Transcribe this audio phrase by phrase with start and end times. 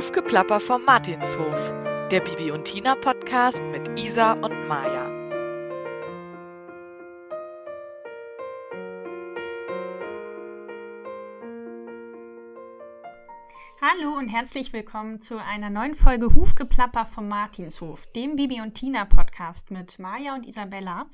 [0.00, 1.74] Hufgeplapper vom Martinshof,
[2.10, 5.04] der Bibi und Tina Podcast mit Isa und Maja.
[13.82, 19.04] Hallo und herzlich willkommen zu einer neuen Folge Hufgeplapper vom Martinshof, dem Bibi und Tina
[19.04, 21.10] Podcast mit Maja und Isabella.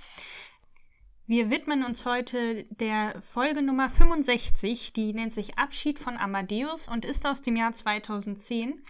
[1.29, 7.05] Wir widmen uns heute der Folge Nummer 65, die nennt sich Abschied von Amadeus und
[7.05, 8.81] ist aus dem Jahr 2010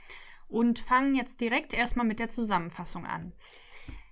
[0.46, 3.32] und fangen jetzt direkt erstmal mit der Zusammenfassung an.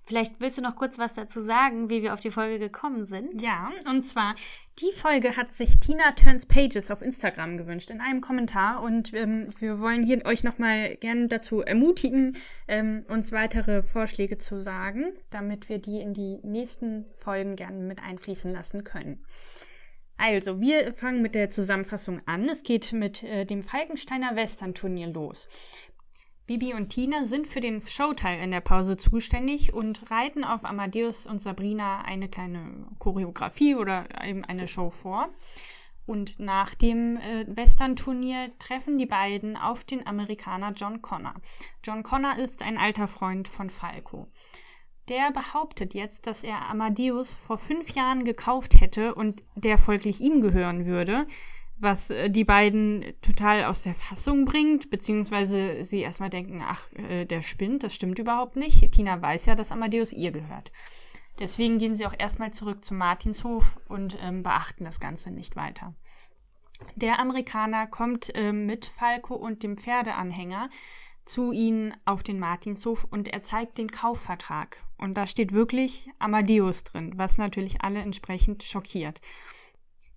[0.07, 3.41] Vielleicht willst du noch kurz was dazu sagen, wie wir auf die Folge gekommen sind?
[3.41, 4.35] Ja, und zwar,
[4.81, 9.49] die Folge hat sich Tina Turns Pages auf Instagram gewünscht in einem Kommentar und ähm,
[9.59, 12.37] wir wollen hier euch nochmal gerne dazu ermutigen,
[12.69, 18.03] ähm, uns weitere Vorschläge zu sagen, damit wir die in die nächsten Folgen gerne mit
[18.03, 19.25] einfließen lassen können.
[20.17, 22.49] Also, wir fangen mit der Zusammenfassung an.
[22.49, 25.49] Es geht mit äh, dem Falkensteiner Western Turnier los.
[26.47, 31.27] Bibi und Tina sind für den Showteil in der Pause zuständig und reiten auf Amadeus
[31.27, 35.31] und Sabrina eine kleine Choreografie oder eben eine Show vor.
[36.07, 41.35] Und nach dem äh, Western-Turnier treffen die beiden auf den Amerikaner John Connor.
[41.83, 44.29] John Connor ist ein alter Freund von Falco.
[45.09, 50.43] Der behauptet jetzt, dass er Amadeus vor fünf Jahren gekauft hätte und der folglich ihm
[50.43, 51.25] gehören würde
[51.77, 57.25] was äh, die beiden total aus der Fassung bringt, beziehungsweise sie erstmal denken, ach, äh,
[57.25, 58.93] der spinnt, das stimmt überhaupt nicht.
[58.93, 60.73] Tina weiß ja, dass Amadeus ihr gehört.
[61.39, 65.95] Deswegen gehen sie auch erstmal zurück zum Martinshof und ähm, beachten das Ganze nicht weiter.
[66.95, 70.71] Der Amerikaner kommt äh, mit Falco und dem Pferdeanhänger
[71.25, 74.85] zu ihnen auf den Martinshof und er zeigt den Kaufvertrag.
[74.99, 79.21] Und da steht wirklich Amadeus drin, was natürlich alle entsprechend schockiert.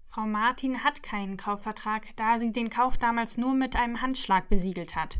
[0.09, 4.95] Frau Martin hat keinen Kaufvertrag, da sie den Kauf damals nur mit einem Handschlag besiegelt
[4.95, 5.19] hat.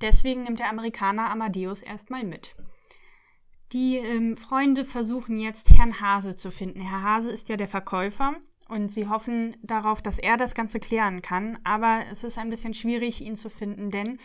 [0.00, 2.56] Deswegen nimmt der Amerikaner Amadeus erstmal mit.
[3.72, 6.80] Die ähm, Freunde versuchen jetzt Herrn Hase zu finden.
[6.80, 8.34] Herr Hase ist ja der Verkäufer
[8.68, 11.58] und sie hoffen darauf, dass er das Ganze klären kann.
[11.64, 14.18] Aber es ist ein bisschen schwierig, ihn zu finden, denn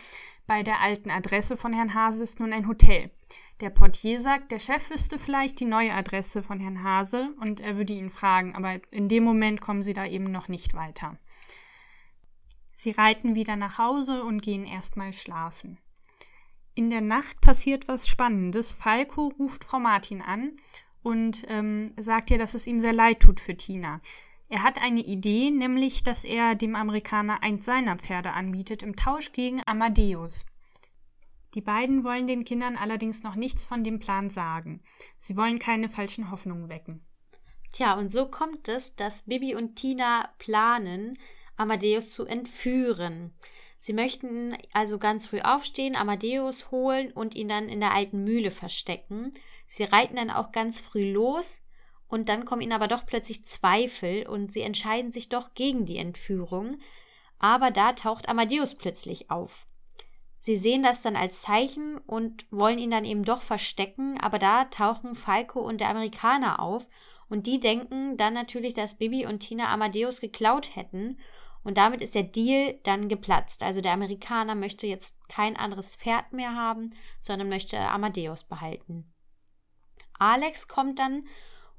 [0.50, 3.12] bei der alten Adresse von Herrn Hase ist nun ein Hotel.
[3.60, 7.76] Der Portier sagt, der Chef wüsste vielleicht die neue Adresse von Herrn Hase und er
[7.76, 11.16] würde ihn fragen, aber in dem Moment kommen sie da eben noch nicht weiter.
[12.74, 15.78] Sie reiten wieder nach Hause und gehen erstmal schlafen.
[16.74, 18.72] In der Nacht passiert was Spannendes.
[18.72, 20.56] Falco ruft Frau Martin an
[21.04, 24.00] und ähm, sagt ihr, dass es ihm sehr leid tut für Tina.
[24.50, 29.30] Er hat eine Idee, nämlich, dass er dem Amerikaner eins seiner Pferde anbietet im Tausch
[29.30, 30.44] gegen Amadeus.
[31.54, 34.82] Die beiden wollen den Kindern allerdings noch nichts von dem Plan sagen.
[35.18, 37.00] Sie wollen keine falschen Hoffnungen wecken.
[37.72, 41.16] Tja, und so kommt es, dass Bibi und Tina planen,
[41.56, 43.32] Amadeus zu entführen.
[43.78, 48.50] Sie möchten also ganz früh aufstehen, Amadeus holen und ihn dann in der alten Mühle
[48.50, 49.32] verstecken.
[49.68, 51.60] Sie reiten dann auch ganz früh los
[52.10, 55.96] und dann kommen ihnen aber doch plötzlich Zweifel und sie entscheiden sich doch gegen die
[55.96, 56.76] Entführung.
[57.38, 59.66] Aber da taucht Amadeus plötzlich auf.
[60.40, 64.64] Sie sehen das dann als Zeichen und wollen ihn dann eben doch verstecken, aber da
[64.64, 66.88] tauchen Falco und der Amerikaner auf
[67.28, 71.18] und die denken dann natürlich, dass Bibi und Tina Amadeus geklaut hätten
[71.62, 73.62] und damit ist der Deal dann geplatzt.
[73.62, 79.12] Also der Amerikaner möchte jetzt kein anderes Pferd mehr haben, sondern möchte Amadeus behalten.
[80.18, 81.26] Alex kommt dann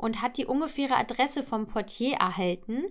[0.01, 2.85] und hat die ungefähre Adresse vom Portier erhalten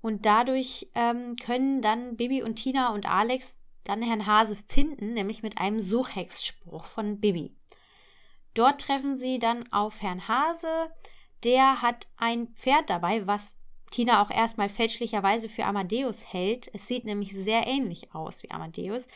[0.00, 5.42] und dadurch ähm, können dann Bibi und Tina und Alex dann Herrn Hase finden, nämlich
[5.42, 7.54] mit einem Suchhexspruch von Bibi.
[8.54, 10.90] Dort treffen sie dann auf Herrn Hase,
[11.44, 13.56] der hat ein Pferd dabei, was
[13.90, 16.70] Tina auch erstmal fälschlicherweise für Amadeus hält.
[16.72, 19.06] Es sieht nämlich sehr ähnlich aus wie Amadeus.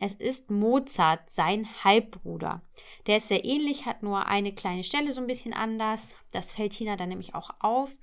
[0.00, 2.62] Es ist Mozart, sein Halbbruder.
[3.06, 6.16] Der ist sehr ähnlich, hat nur eine kleine Stelle so ein bisschen anders.
[6.32, 7.98] Das fällt Tina dann nämlich auch auf.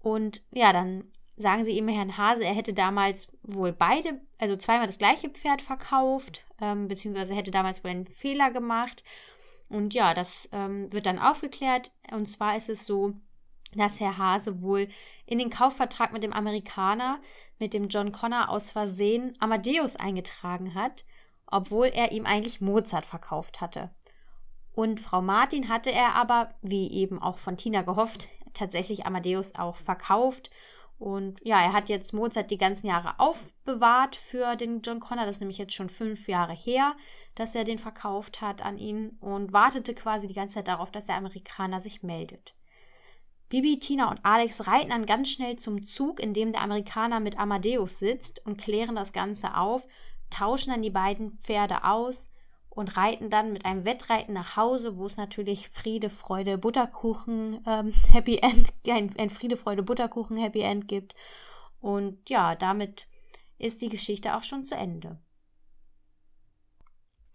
[0.00, 1.04] Und ja, dann
[1.36, 5.62] sagen sie ihm Herrn Hase, er hätte damals wohl beide, also zweimal das gleiche Pferd
[5.62, 9.02] verkauft, ähm, beziehungsweise hätte damals wohl einen Fehler gemacht.
[9.70, 11.92] Und ja, das ähm, wird dann aufgeklärt.
[12.10, 13.14] Und zwar ist es so,
[13.74, 14.88] dass Herr Hase wohl
[15.24, 17.20] in den Kaufvertrag mit dem Amerikaner,
[17.58, 21.06] mit dem John Connor aus Versehen Amadeus eingetragen hat,
[21.52, 23.90] obwohl er ihm eigentlich Mozart verkauft hatte.
[24.74, 29.76] Und Frau Martin hatte er aber, wie eben auch von Tina gehofft, tatsächlich Amadeus auch
[29.76, 30.50] verkauft
[31.02, 35.26] und ja, er hat jetzt Mozart die ganzen Jahre aufbewahrt für den John Connor.
[35.26, 36.94] Das ist nämlich jetzt schon fünf Jahre her,
[37.34, 41.06] dass er den verkauft hat an ihn und wartete quasi die ganze Zeit darauf, dass
[41.06, 42.54] der Amerikaner sich meldet.
[43.48, 47.36] Bibi, Tina und Alex reiten dann ganz schnell zum Zug, in dem der Amerikaner mit
[47.36, 49.88] Amadeus sitzt und klären das Ganze auf.
[50.32, 52.32] Tauschen dann die beiden Pferde aus
[52.68, 57.92] und reiten dann mit einem Wettreiten nach Hause, wo es natürlich Friede, Freude, Butterkuchen, ähm,
[58.12, 61.14] Happy End, ein, ein Friede, Freude, Butterkuchen, Happy End gibt.
[61.80, 63.06] Und ja, damit
[63.58, 65.20] ist die Geschichte auch schon zu Ende.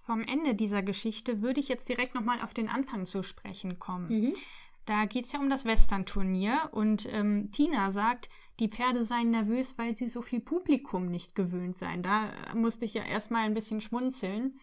[0.07, 4.07] Vom Ende dieser Geschichte würde ich jetzt direkt nochmal auf den Anfang zu sprechen kommen.
[4.07, 4.33] Mhm.
[4.85, 8.29] Da geht es ja um das Western-Turnier und ähm, Tina sagt,
[8.59, 12.01] die Pferde seien nervös, weil sie so viel Publikum nicht gewöhnt seien.
[12.01, 14.55] Da musste ich ja erstmal ein bisschen schmunzeln,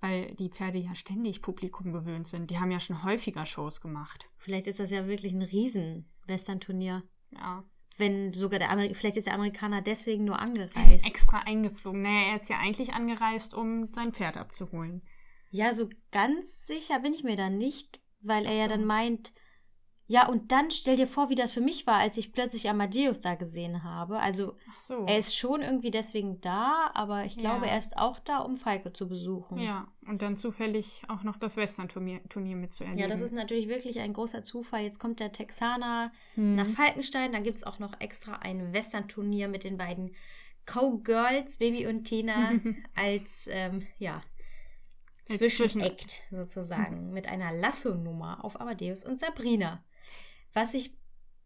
[0.00, 2.50] weil die Pferde ja ständig Publikum gewöhnt sind.
[2.50, 4.30] Die haben ja schon häufiger Shows gemacht.
[4.36, 7.02] Vielleicht ist das ja wirklich ein Riesen-Western-Turnier.
[7.30, 7.64] Ja.
[7.98, 11.06] Wenn sogar der Amerikaner, vielleicht ist der Amerikaner deswegen nur angereist.
[11.06, 12.02] Extra eingeflogen.
[12.02, 15.02] Naja, er ist ja eigentlich angereist, um sein Pferd abzuholen.
[15.50, 18.70] Ja, so ganz sicher bin ich mir da nicht, weil er ja so.
[18.70, 19.32] dann meint,
[20.08, 23.20] ja, und dann stell dir vor, wie das für mich war, als ich plötzlich Amadeus
[23.20, 24.18] da gesehen habe.
[24.18, 25.06] Also so.
[25.06, 27.72] er ist schon irgendwie deswegen da, aber ich glaube, Ja.
[27.72, 29.58] er ist auch da, um Falke zu besuchen.
[29.58, 33.00] ja, und dann zufällig auch noch das Western-Turnier Turnier mitzuerleben.
[33.00, 34.82] Ja, das ist natürlich wirklich ein großer Zufall.
[34.82, 36.56] Jetzt kommt der Texaner Hm.
[36.56, 37.32] nach Falkenstein.
[37.32, 40.14] Dann gibt es auch noch extra ein Western-Turnier mit den beiden
[40.66, 42.52] Cowgirls, Baby und Tina,
[42.94, 44.20] als ähm, ja,
[45.24, 49.82] Zwischenakt sozusagen mit einer Lasso-Nummer auf Amadeus und Sabrina.
[50.54, 50.92] Was ich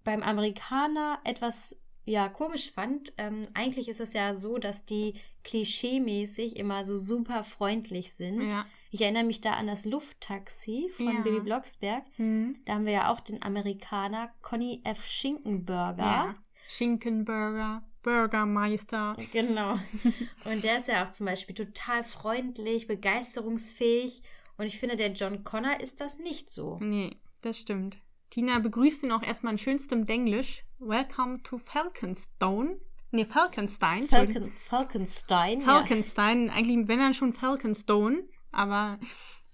[0.05, 6.57] beim Amerikaner etwas ja komisch fand, ähm, eigentlich ist es ja so, dass die klischeemäßig
[6.57, 8.49] immer so super freundlich sind.
[8.49, 8.67] Ja.
[8.91, 11.21] Ich erinnere mich da an das Lufttaxi von Ja.
[11.23, 12.05] Baby Blocksberg.
[12.17, 12.55] Hm.
[12.65, 15.05] Da haben wir ja auch den Amerikaner Conny F.
[15.05, 16.03] Schinkenburger.
[16.03, 16.35] ja.
[16.69, 19.17] Schinkenburger, Burgermeister.
[19.33, 19.75] Genau.
[20.45, 24.23] Und der ist ja auch zum Beispiel total freundlich, begeisterungsfähig.
[24.57, 26.79] Und ich finde, der John Connor ist das nicht so.
[26.81, 27.99] Nee, das stimmt.
[28.31, 30.65] Tina begrüßt ihn auch erstmal in schönstem Denglisch.
[30.79, 32.79] Welcome to Falconstone.
[33.13, 34.07] Nee, Falkenstein.
[34.09, 35.61] Falcon, Falkenstein.
[35.61, 36.51] Falkenstein.
[36.51, 38.25] Eigentlich, wenn dann schon Falconstone.
[38.51, 38.97] Aber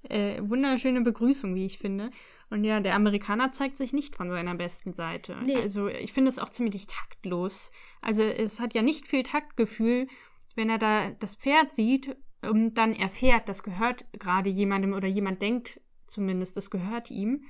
[0.09, 2.11] äh, wunderschöne Begrüßung, wie ich finde.
[2.51, 5.37] Und ja, der Amerikaner zeigt sich nicht von seiner besten Seite.
[5.45, 5.57] Nee.
[5.57, 7.71] Also ich finde es auch ziemlich taktlos.
[8.01, 10.07] Also es hat ja nicht viel Taktgefühl,
[10.55, 15.41] wenn er da das Pferd sieht und dann erfährt, das gehört gerade jemandem oder jemand
[15.41, 17.45] denkt zumindest, das gehört ihm.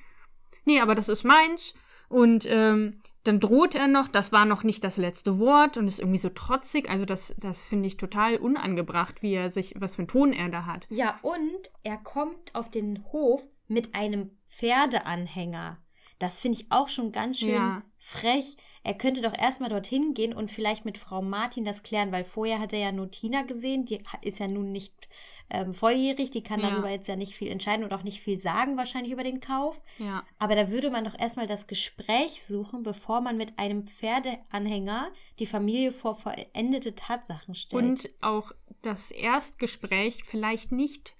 [0.64, 1.75] Nee, aber das ist meins.
[2.09, 6.00] Und ähm, dann droht er noch, das war noch nicht das letzte Wort und ist
[6.00, 6.91] irgendwie so trotzig.
[6.91, 10.49] Also das, das finde ich total unangebracht, wie er sich, was für einen Ton er
[10.49, 10.87] da hat.
[10.91, 15.79] Ja, und er kommt auf den Hof mit einem Pferdeanhänger.
[16.19, 17.82] Das finde ich auch schon ganz schön Ja.
[17.99, 18.56] frech.
[18.85, 22.59] Er könnte doch erstmal dorthin gehen und vielleicht mit Frau Martin das klären, weil vorher
[22.59, 23.85] hat er ja nur Tina gesehen.
[23.85, 25.09] Die ist ja nun nicht
[25.54, 26.70] ähm, volljährig, die kann Ja.
[26.70, 29.82] darüber jetzt ja nicht viel entscheiden und auch nicht viel sagen, wahrscheinlich über den Kauf.
[29.99, 30.25] Ja.
[30.38, 35.46] Aber da würde man doch erstmal das Gespräch suchen, bevor man mit einem Pferdeanhänger die
[35.46, 37.82] Familie vor vollendete Tatsachen stellt.
[37.82, 41.14] Und auch das Erstgespräch vielleicht nicht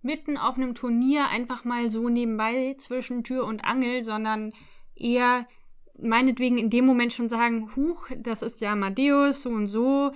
[0.00, 4.52] mitten auf einem Turnier einfach mal so nebenbei zwischen Tür und Angel, sondern
[4.94, 5.46] eher
[6.00, 10.12] meinetwegen in dem Moment schon sagen, huch, das ist ja Amadeus, so und so.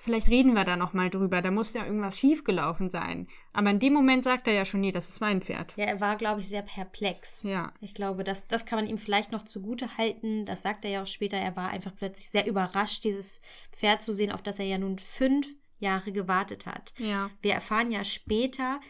[0.00, 1.42] Vielleicht reden wir da noch mal drüber.
[1.42, 3.26] Da muss ja irgendwas schiefgelaufen sein.
[3.52, 5.76] Aber in dem Moment sagt er ja schon, nee, das ist mein Pferd.
[5.76, 7.42] ja, er war, glaube ich, sehr perplex.
[7.42, 7.72] Ja.
[7.80, 10.44] Ich glaube, das, das kann man ihm vielleicht noch zugute halten.
[10.44, 11.36] Das sagt er ja auch später.
[11.36, 13.40] Er war einfach plötzlich sehr überrascht, dieses
[13.72, 15.48] Pferd zu sehen, auf das er ja nun fünf
[15.80, 16.94] Jahre gewartet hat.
[16.98, 17.30] Ja.
[17.42, 18.80] Wir erfahren ja später,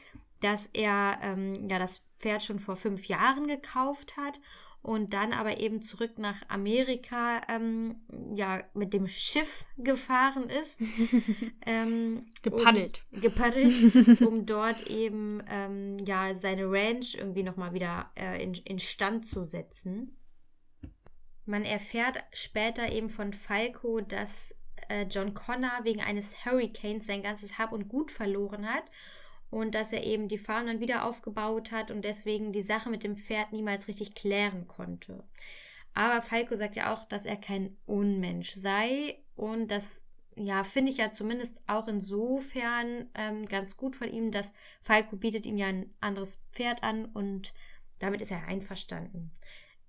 [0.40, 4.40] dass er ähm, ja das Pferd schon vor fünf Jahren gekauft hat
[4.88, 7.96] und dann aber eben zurück nach Amerika ähm,
[8.34, 10.80] ja mit dem Schiff gefahren ist.
[11.66, 13.04] ähm, Gepaddelt.
[13.12, 18.78] Um, gepaddelt, um dort eben ähm, ja seine Ranch irgendwie nochmal wieder äh, in, in
[18.78, 20.16] Stand zu setzen.
[21.44, 24.54] Man erfährt später eben von Falco, dass
[24.88, 28.84] äh, John Connor wegen eines Hurricanes sein ganzes Hab und Gut verloren hat
[29.50, 33.02] und dass er eben die Farm dann wieder aufgebaut hat und deswegen die Sache mit
[33.02, 35.24] dem Pferd niemals richtig klären konnte.
[35.94, 40.02] Aber Falco sagt ja auch, dass er kein Unmensch sei und das
[40.36, 45.46] ja, finde ich ja zumindest auch insofern ähm, ganz gut von ihm, dass Falco bietet
[45.46, 47.52] ihm ja ein anderes Pferd an und
[47.98, 49.32] damit ist er einverstanden.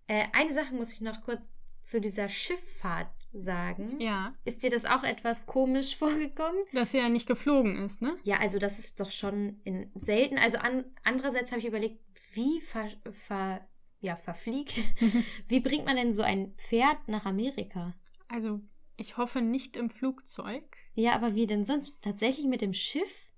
[0.08, 1.52] Äh, eine Sache muss ich noch kurz
[1.82, 4.00] zu dieser Schifffahrt sagen.
[4.00, 4.34] Ja.
[4.46, 6.62] Ist dir das auch etwas komisch vorgekommen?
[6.74, 8.18] Dass er nicht geflogen ist, ne?
[8.24, 10.38] Ja, also das ist doch schon in selten.
[10.38, 12.00] Also an, andererseits habe ich überlegt,
[12.34, 13.68] wie ver, ver,
[14.00, 14.82] ja, verfliegt,
[15.48, 17.96] wie bringt man denn so ein Pferd nach Amerika?
[18.28, 18.62] Also,
[18.98, 20.64] ich hoffe nicht im Flugzeug.
[20.94, 22.02] Ja, aber wie denn sonst?
[22.02, 23.34] Tatsächlich mit dem Schiff?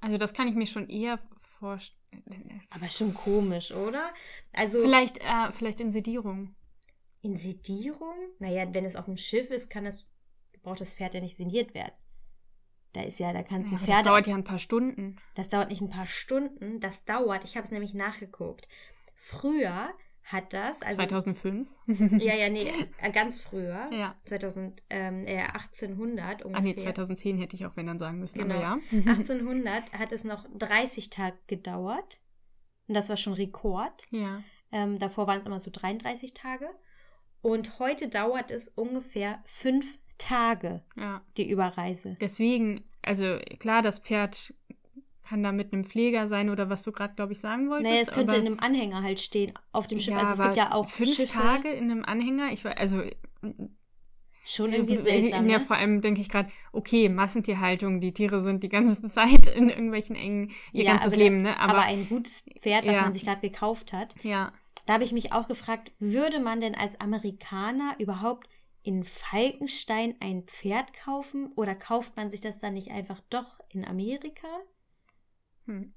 [0.00, 1.18] Also, das kann ich mir schon eher
[1.58, 2.62] vorstellen.
[2.70, 4.12] Aber schon komisch, oder?
[4.52, 6.54] Also Vielleicht, äh, vielleicht in Sedierung.
[7.26, 8.14] In Sedierung?
[8.38, 10.04] Naja, wenn es auf dem Schiff ist, kann das,
[10.62, 11.92] braucht das Pferd ja nicht sediert werden.
[12.92, 14.02] Da ist ja, da kannst du Ja, aber Pferde.
[14.02, 15.16] das dauert ja ein paar Stunden.
[15.34, 18.66] Das dauert nicht ein paar Stunden, das dauert, ich habe es nämlich nachgeguckt.
[19.14, 19.90] Früher
[20.22, 21.68] hat das, also 2005.
[22.18, 22.66] ja, ja, nee,
[23.00, 24.16] äh, ganz früher, ja.
[24.24, 26.58] 2000, ähm, äh, 1800 ungefähr.
[26.58, 28.54] Ah nee, 2010 hätte ich auch wenn dann sagen müssen, Genau.
[28.56, 28.78] aber ja.
[28.92, 32.20] 1800 hat es noch 30 Tage gedauert.
[32.88, 34.04] Und das war schon Rekord.
[34.10, 34.42] Ja.
[34.72, 36.68] Ähm, davor waren es immer so 33 Tage.
[37.42, 41.22] Und heute dauert es ungefähr fünf Tage, Ja.
[41.36, 42.16] die Überreise.
[42.20, 44.54] Deswegen, also klar, das Pferd
[45.28, 47.90] kann da mit einem Pfleger sein oder was du gerade, glaube ich, sagen wolltest.
[47.90, 50.14] Naja, es könnte aber, in einem Anhänger halt stehen auf dem Schiff.
[50.14, 51.32] Ja, also es gibt ja auch fünf Schiffe.
[51.32, 52.52] Tage in einem Anhänger.
[52.52, 53.02] Ich weiß, also
[54.44, 55.48] Schon irgendwie seltsam.
[55.48, 55.64] Ja, Ne?
[55.64, 60.14] vor allem denke ich gerade, okay, Massentierhaltung, die Tiere sind die ganze Zeit in irgendwelchen
[60.14, 61.58] engen, ihr Ja, ganzes aber Leben, ne?
[61.58, 63.02] Aber, Aber, ein gutes Pferd, was Ja.
[63.02, 64.14] man sich gerade gekauft hat.
[64.22, 64.52] ja,
[64.86, 68.48] Da habe ich mich auch gefragt, würde man denn als Amerikaner überhaupt
[68.82, 73.84] in Falkenstein ein Pferd kaufen oder kauft man sich das dann nicht einfach doch in
[73.84, 74.46] Amerika?
[75.64, 75.92] hm.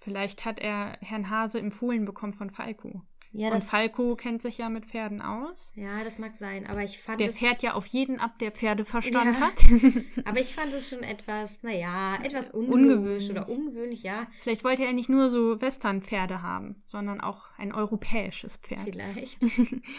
[0.00, 3.02] vielleicht hat er Herrn Hase empfohlen bekommen von Falco.
[3.36, 5.72] Ja, Und Falco kennt sich ja mit Pferden aus.
[5.74, 8.52] ja, das mag sein, aber ich fand Der es, fährt ja auf jeden ab, der
[8.52, 9.40] Pferdeverstand Ja.
[9.40, 9.60] hat.
[10.24, 12.92] aber ich fand es schon etwas, naja, etwas Ungewöhnlich.
[12.96, 17.72] ungewöhnlich oder ungewöhnlich, ja, Vielleicht wollte er nicht nur so Western-Pferde haben, sondern auch ein
[17.74, 18.82] europäisches Pferd.
[18.84, 19.38] vielleicht.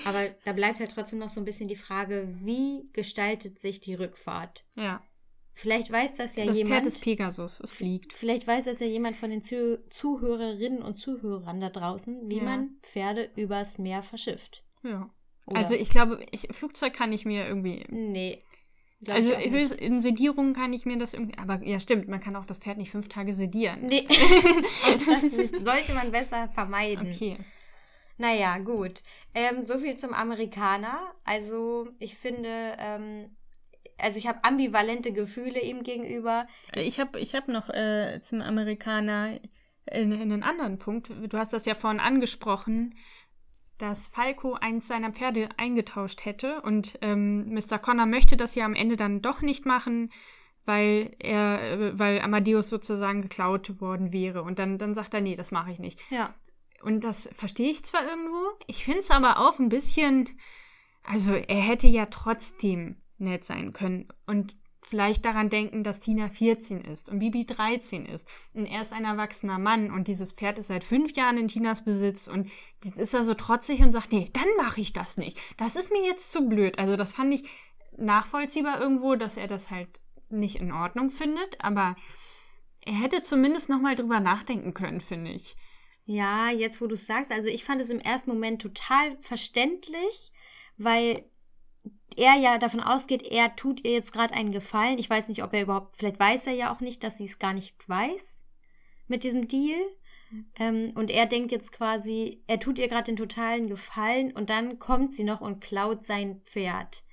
[0.06, 3.96] aber da bleibt halt trotzdem noch so ein bisschen die Frage, wie gestaltet sich die
[3.96, 4.64] Rückfahrt?
[4.76, 5.02] Ja.
[5.58, 6.76] Vielleicht weiß das ja das jemand.
[6.76, 8.12] Pferd ist Pegasus, es fliegt.
[8.12, 12.44] Vielleicht weiß das ja jemand von den Zuh Zuhörerinnen und Zuhörern da draußen, wie Ja.
[12.44, 14.64] man Pferde übers Meer verschifft.
[14.84, 15.10] Ja.
[15.46, 17.86] Oder- Also ich glaube, ich, Flugzeug kann ich mir irgendwie.
[17.90, 18.44] Nee.
[19.08, 21.38] Also in Sedierung kann ich mir das irgendwie.
[21.38, 23.86] Aber ja, stimmt, man kann auch das Pferd nicht fünf Tage sedieren.
[23.86, 24.08] Nee.
[24.10, 25.22] das
[25.64, 27.12] sollte man besser vermeiden.
[27.14, 27.38] Okay.
[28.18, 29.02] Naja, gut.
[29.34, 31.14] Ähm, so viel zum Amerikaner.
[31.24, 33.36] Also, ich finde, ähm,
[33.98, 36.48] also ich habe ambivalente Gefühle ihm gegenüber.
[36.74, 39.40] Ich habe ich hab noch äh, zum Amerikaner
[39.92, 41.10] in, in einen anderen Punkt.
[41.10, 42.96] Du hast das ja vorhin angesprochen,
[43.78, 47.78] dass Falco eins seiner Pferde eingetauscht hätte und ähm, Mr.
[47.78, 50.12] Connor möchte das ja am Ende dann doch nicht machen,
[50.66, 54.44] weil er, äh, weil Amadeus sozusagen geklaut worden wäre.
[54.44, 56.00] Und dann, dann sagt er, nee, das mache ich nicht.
[56.10, 56.34] Ja.
[56.82, 60.30] Und das verstehe ich zwar irgendwo, ich finde es aber auch ein bisschen,
[61.04, 66.82] also er hätte ja trotzdem nett sein können und vielleicht daran denken, dass Tina 14
[66.82, 70.68] ist und Bibi 13 ist und er ist ein erwachsener Mann und dieses Pferd ist
[70.68, 72.50] seit fünf Jahren in Tinas Besitz und
[72.84, 75.40] jetzt ist er so trotzig und sagt, nee, dann mache ich das nicht.
[75.58, 76.78] Das ist mir jetzt zu blöd.
[76.78, 77.50] Also das fand ich
[77.98, 79.90] nachvollziehbar irgendwo, dass er das halt
[80.30, 81.96] nicht in Ordnung findet, aber
[82.82, 85.56] er hätte zumindest noch mal drüber nachdenken können, finde ich.
[86.06, 90.32] Ja, jetzt wo du es sagst, also ich fand es im ersten Moment total verständlich,
[90.78, 91.26] weil
[92.18, 94.98] er ja davon ausgeht, er tut ihr jetzt gerade einen Gefallen.
[94.98, 97.40] Ich weiß nicht, ob er überhaupt, vielleicht weiß er ja auch nicht, dass sie es
[97.40, 98.40] gar nicht weiß
[99.08, 99.80] mit diesem Deal.
[100.58, 104.80] Ähm, und er denkt jetzt quasi, er tut ihr gerade den totalen Gefallen und dann
[104.80, 107.04] kommt sie noch und klaut sein Pferd.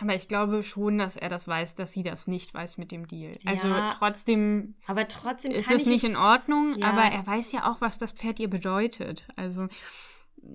[0.00, 3.06] Aber ich glaube schon, dass er das weiß, dass sie das nicht weiß mit dem
[3.08, 3.32] Deal.
[3.44, 3.90] Also Ja.
[3.90, 6.90] trotzdem Aber trotzdem ist es ich nicht in Ordnung, Ja.
[6.90, 9.26] aber er weiß ja auch, was das Pferd ihr bedeutet.
[9.36, 9.68] Also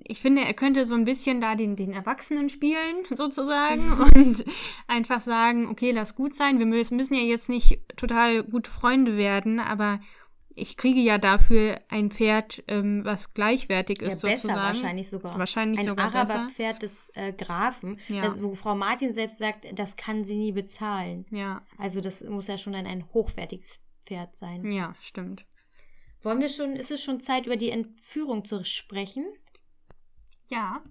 [0.04, 4.44] ich finde, er könnte so ein bisschen da den, den Erwachsenen spielen, sozusagen, und
[4.88, 9.60] einfach sagen, okay, lass gut sein, wir müssen, ja jetzt nicht total gute Freunde werden,
[9.60, 9.98] aber
[10.56, 14.60] ich kriege ja dafür ein Pferd, ähm, was gleichwertig Ja, ist, besser sozusagen.
[14.60, 15.36] wahrscheinlich sogar.
[15.38, 16.18] Wahrscheinlich Ein sogar besser.
[16.34, 18.20] Araberpferd des äh, Grafen, Ja.
[18.22, 21.26] das, wo Frau Martin selbst sagt, das kann sie nie bezahlen.
[21.30, 24.70] Ja, Also das muss ja schon ein, ein hochwertiges Pferd sein.
[24.70, 25.44] ja, stimmt.
[26.22, 29.26] Wollen wir schon, ist es schon Zeit, über die Entführung zu sprechen?
[30.48, 30.82] Ja,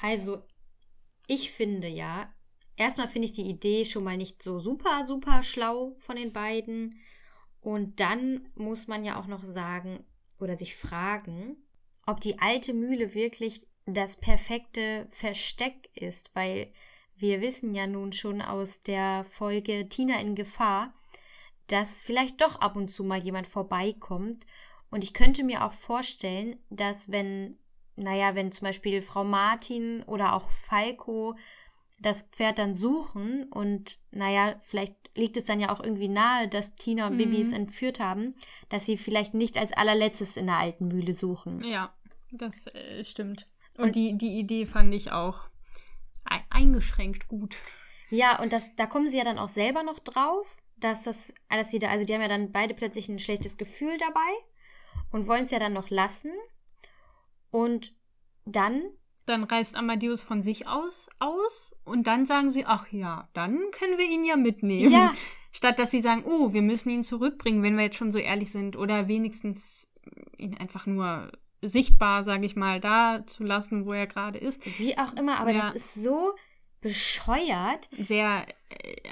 [0.00, 0.44] Also,
[1.26, 2.32] ich finde ja,
[2.76, 7.00] erstmal finde ich die Idee schon mal nicht so super, super schlau von den beiden.
[7.60, 10.04] Und dann muss man ja auch noch sagen
[10.38, 11.56] oder sich fragen,
[12.06, 16.72] ob die alte Mühle wirklich das perfekte Versteck ist, weil
[17.16, 20.94] wir wissen ja nun schon aus der Folge Tina in Gefahr,
[21.66, 24.46] dass vielleicht doch ab und zu mal jemand vorbeikommt.
[24.90, 27.58] Und ich könnte mir auch vorstellen, dass wenn,
[27.98, 31.34] naja, wenn zum Beispiel Frau Martin oder auch Falco
[32.00, 36.76] das Pferd dann suchen und naja, vielleicht liegt es dann ja auch irgendwie nahe, dass
[36.76, 37.18] Tina und Mhm.
[37.18, 38.36] Bibi es entführt haben,
[38.68, 41.64] dass sie vielleicht nicht als allerletztes in der alten Mühle suchen.
[41.64, 41.92] Ja,
[42.30, 43.46] das äh, stimmt.
[43.76, 45.48] Und die, die Idee fand ich auch
[46.24, 47.56] ei- eingeschränkt gut.
[48.10, 51.70] Ja, und das, da kommen sie ja dann auch selber noch drauf, dass das, dass
[51.72, 54.30] sie da, also die haben ja dann beide plötzlich ein schlechtes Gefühl dabei
[55.10, 56.30] und wollen es ja dann noch lassen.
[57.50, 57.94] Und
[58.44, 58.82] dann,
[59.26, 63.98] Dann reist Amadeus von sich aus aus und dann sagen sie, ach ja, dann können
[63.98, 64.90] wir ihn ja mitnehmen.
[64.90, 65.12] ja,
[65.52, 68.50] Statt dass sie sagen, oh, wir müssen ihn zurückbringen, wenn wir jetzt schon so ehrlich
[68.52, 68.76] sind.
[68.76, 69.88] Oder wenigstens
[70.36, 74.64] ihn einfach nur sichtbar, sage ich mal, da zu lassen, wo er gerade ist.
[74.78, 75.72] Wie auch immer, aber Ja.
[75.72, 76.34] das ist so
[76.80, 77.88] bescheuert.
[77.98, 78.46] Sehr,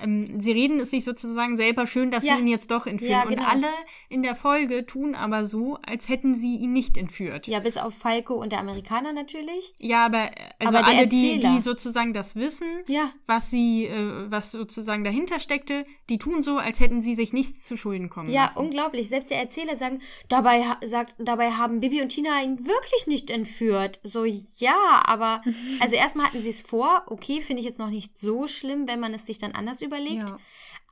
[0.02, 2.34] ähm, sie reden es sich sozusagen selber schön, dass Ja.
[2.36, 3.12] sie ihn jetzt doch entführen.
[3.12, 3.48] Ja, Und genau.
[3.48, 3.68] alle
[4.08, 7.46] in der Folge tun aber so, als hätten sie ihn nicht entführt.
[7.46, 9.72] Ja, bis auf Falco und der Amerikaner natürlich.
[9.78, 13.10] Ja, aber äh, also Aber alle, die, die sozusagen das wissen, Ja.
[13.26, 17.64] was sie, äh, was sozusagen dahinter steckte, die tun so, als hätten sie sich nichts
[17.64, 18.58] zu Schulden kommen Ja, lassen.
[18.58, 19.08] unglaublich.
[19.08, 24.00] Selbst der Erzähler sagen, dabei, sagt, dabei haben Bibi und Tina ihn wirklich nicht entführt.
[24.02, 25.42] So, ja, aber
[25.80, 27.04] also erstmal hatten sie es vor.
[27.06, 30.28] Okay, finde ich jetzt noch nicht so schlimm, wenn man es sich dann anders überlegt.
[30.30, 30.38] Ja.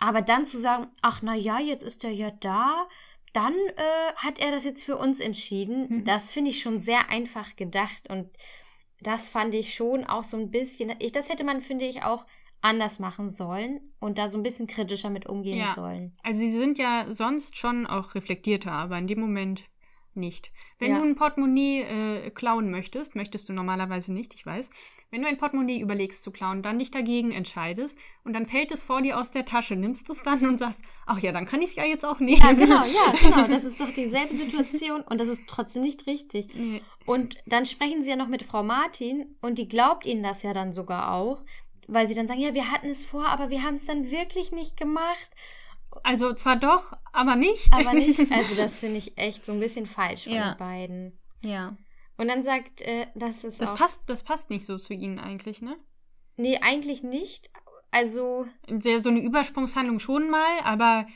[0.00, 2.86] Aber dann zu sagen, ach na ja, jetzt ist er ja da,
[3.32, 5.86] dann äh, hat er das jetzt für uns entschieden.
[5.88, 6.04] Mhm.
[6.04, 8.30] Das finde ich schon sehr einfach gedacht und
[9.00, 10.94] das fand ich schon auch so ein bisschen.
[10.98, 12.26] Ich, das hätte man, finde ich, auch
[12.62, 15.70] anders machen sollen und da so ein bisschen kritischer mit umgehen Ja.
[15.72, 16.16] sollen.
[16.22, 19.64] Also sie sind ja sonst schon auch reflektierter, aber in dem Moment
[20.16, 20.50] nicht.
[20.78, 20.98] Wenn Ja.
[20.98, 24.70] du ein Portemonnaie äh, klauen möchtest, möchtest du normalerweise nicht, ich weiß.
[25.10, 28.82] Wenn du ein Portemonnaie überlegst zu klauen, dann dich dagegen entscheidest und dann fällt es
[28.82, 31.60] vor dir aus der Tasche, nimmst du es dann und sagst, ach ja, dann kann
[31.62, 32.40] ich es ja jetzt auch nehmen.
[32.42, 33.46] Ja, genau, ja, genau.
[33.48, 36.54] Das ist doch dieselbe Situation und das ist trotzdem nicht richtig.
[36.54, 36.82] Nee.
[37.06, 40.52] Und dann sprechen sie ja noch mit Frau Martin und die glaubt ihnen das ja
[40.52, 41.44] dann sogar auch,
[41.86, 44.52] weil sie dann sagen, ja, wir hatten es vor, aber wir haben es dann wirklich
[44.52, 45.30] nicht gemacht.
[46.02, 47.72] Also zwar doch, aber nicht.
[47.72, 48.18] Aber nicht.
[48.32, 50.52] Also das finde ich echt so ein bisschen falsch von Ja.
[50.54, 51.18] den beiden.
[51.42, 51.76] ja.
[52.16, 53.76] Und dann sagt, äh, das ist Das auch...
[53.76, 55.76] passt, das passt nicht so zu ihnen eigentlich, ne?
[56.36, 57.50] Nee, eigentlich nicht.
[57.90, 61.06] Also, Sehr, so eine Übersprungshandlung schon mal, aber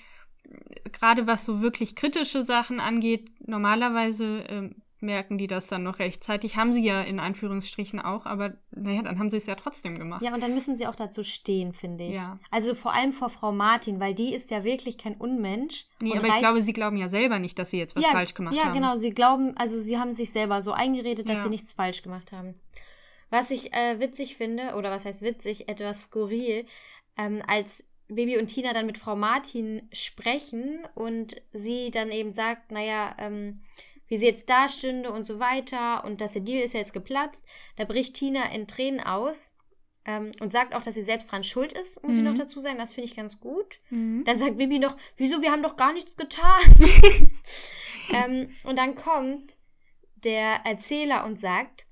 [0.90, 6.56] gerade was so wirklich kritische Sachen angeht, normalerweise ähm, merken die das dann noch rechtzeitig.
[6.56, 10.22] Haben sie ja in Anführungsstrichen auch, aber naja, dann haben sie es ja trotzdem gemacht.
[10.22, 12.14] ja, und dann müssen sie auch dazu stehen, finde ich.
[12.14, 12.38] Ja.
[12.50, 15.86] Also vor allem vor Frau Martin, weil die ist ja wirklich kein Unmensch.
[16.00, 18.34] Nee, aber ich glaube, sie glauben ja selber nicht, dass sie jetzt was ja, falsch
[18.34, 18.74] gemacht ja, haben.
[18.74, 18.98] genau.
[18.98, 21.42] Sie glauben, also sie haben sich selber so eingeredet, dass Ja.
[21.44, 22.54] sie nichts falsch gemacht haben.
[23.30, 26.64] Was ich äh, witzig finde, oder was heißt witzig, etwas skurril,
[27.16, 32.72] ähm, als Baby und Tina dann mit Frau Martin sprechen und sie dann eben sagt,
[32.72, 33.60] naja, ähm,
[34.08, 36.92] wie sie jetzt da stünde und so weiter und dass der Deal ist ja jetzt
[36.92, 37.44] geplatzt,
[37.76, 39.54] da bricht Tina in Tränen aus
[40.04, 42.28] ähm, und sagt auch, dass sie selbst dran schuld ist, muss ich Mhm.
[42.28, 42.78] noch dazu sagen.
[42.78, 43.80] Das finde ich ganz gut.
[43.90, 44.24] Mhm.
[44.24, 46.62] Dann sagt Bibi noch, wieso, wir haben doch gar nichts getan.
[48.10, 49.56] ähm, und dann kommt
[50.16, 51.86] der Erzähler und sagt,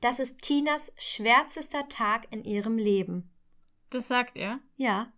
[0.00, 3.32] das ist Tinas schwärzester Tag in ihrem Leben.
[3.90, 4.58] Das sagt er.
[4.76, 5.12] Ja.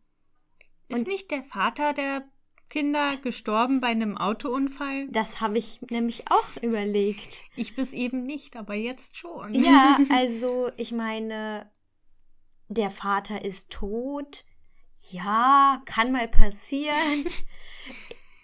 [0.88, 2.28] Ist Und- nicht der Vater der
[2.68, 5.08] Kinder gestorben bei einem Autounfall?
[5.08, 7.42] Das habe ich nämlich auch überlegt.
[7.56, 9.54] Ich bis eben nicht, aber jetzt schon.
[9.54, 11.70] Ja, also ich meine,
[12.68, 14.44] der Vater ist tot.
[15.10, 17.24] Ja, kann mal passieren.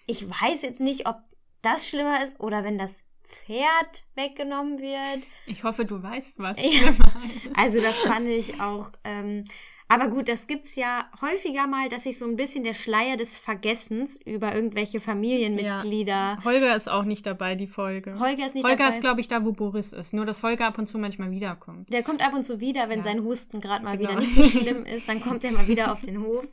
[0.07, 1.15] Ich weiß jetzt nicht, ob
[1.63, 5.23] das schlimmer ist oder wenn das Pferd weggenommen wird.
[5.47, 6.91] Ich hoffe, du weißt, was schlimmer
[7.25, 7.57] ist.
[7.57, 8.91] Also das fand ich auch.
[9.03, 9.45] Ähm,
[9.87, 13.37] aber gut, das gibt's ja häufiger mal, dass sich so ein bisschen der Schleier des
[13.37, 16.37] Vergessens über irgendwelche Familienmitglieder.
[16.43, 18.19] Holger ist auch nicht dabei, die Folge.
[18.19, 18.89] Holger ist nicht Holger dabei.
[18.91, 20.13] ist, glaube ich, da, wo Boris ist.
[20.13, 21.91] Nur, dass Holger ab und zu manchmal wiederkommt.
[21.91, 23.03] Der kommt ab und zu wieder, wenn Ja.
[23.03, 24.09] sein Husten gerade mal Genau.
[24.11, 26.47] wieder nicht so schlimm ist, dann kommt er mal wieder auf den Hof.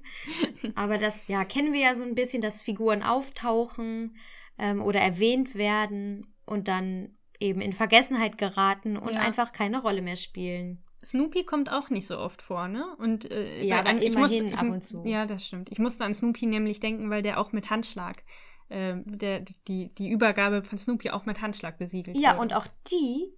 [0.74, 4.16] Aber das, ja, kennen wir ja so ein bisschen, dass Figuren auftauchen
[4.58, 9.20] ähm, oder erwähnt werden und dann eben in Vergessenheit geraten und Ja.
[9.20, 10.84] einfach keine Rolle mehr spielen.
[11.04, 12.84] Snoopy kommt auch nicht so oft vor, ne?
[12.98, 15.02] Und, äh, Ja, aber ich immerhin ich, ab und zu.
[15.04, 15.68] Ja, das stimmt.
[15.70, 18.22] Ich musste an Snoopy nämlich denken, weil der auch mit Handschlag,
[18.68, 22.40] äh, der, die, die Übergabe von Snoopy auch mit Handschlag besiegelt Ja, wurde.
[22.40, 23.32] und auch die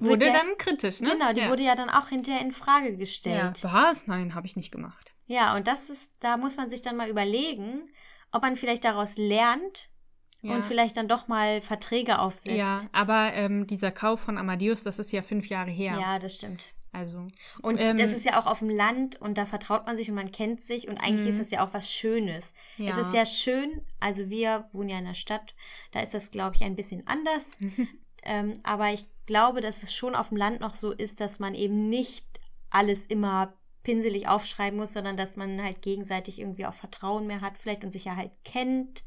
[0.00, 1.10] wurde ja, dann kritisch, ne?
[1.10, 1.48] Genau, die ja.
[1.50, 2.96] wurde ja dann auch hinterher in Frage ja.
[2.96, 3.62] gestellt.
[3.62, 4.06] Was?
[4.08, 5.14] Nein, habe ich nicht gemacht.
[5.26, 7.84] Ja, und das ist, da muss man sich dann mal überlegen,
[8.32, 9.88] ob man vielleicht daraus lernt
[10.42, 10.56] Ja.
[10.56, 12.56] und vielleicht dann doch mal Verträge aufsetzt.
[12.56, 15.96] Ja, aber ähm, dieser Kauf von Amadeus, das ist ja fünf Jahre her.
[15.98, 16.66] ja das stimmt.
[16.94, 17.26] Also,
[17.60, 20.14] Und Ähm, das ist ja auch auf dem Land und da vertraut man sich und
[20.14, 21.28] man kennt sich und eigentlich Mhm.
[21.28, 22.54] ist das ja auch was Schönes.
[22.78, 22.88] ja.
[22.90, 25.54] Es ist ja schön, also wir wohnen ja in der Stadt,
[25.90, 27.56] da ist das, glaube ich, ein bisschen anders.
[28.22, 31.54] ähm, aber ich glaube, dass es schon auf dem Land noch so ist, dass man
[31.54, 32.26] eben nicht
[32.70, 37.58] alles immer pinselig aufschreiben muss, sondern dass man halt gegenseitig irgendwie auch Vertrauen mehr hat,
[37.58, 39.02] vielleicht und sich ja halt kennt.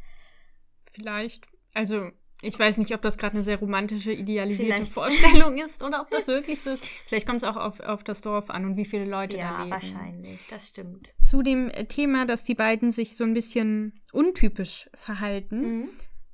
[0.94, 1.48] Vielleicht.
[1.74, 4.94] Also, ich weiß nicht, ob das gerade eine sehr romantische, idealisierte Vielleicht.
[4.94, 6.86] Vorstellung ist oder ob das wirklich so ist.
[7.08, 9.58] Vielleicht kommt es auch auf, auf das Dorf an und wie viele Leute da Ja,
[9.60, 9.72] leben.
[9.72, 11.10] wahrscheinlich, das stimmt.
[11.24, 15.90] Zu dem äh, Thema, dass die beiden sich so ein bisschen untypisch verhalten, Mhm.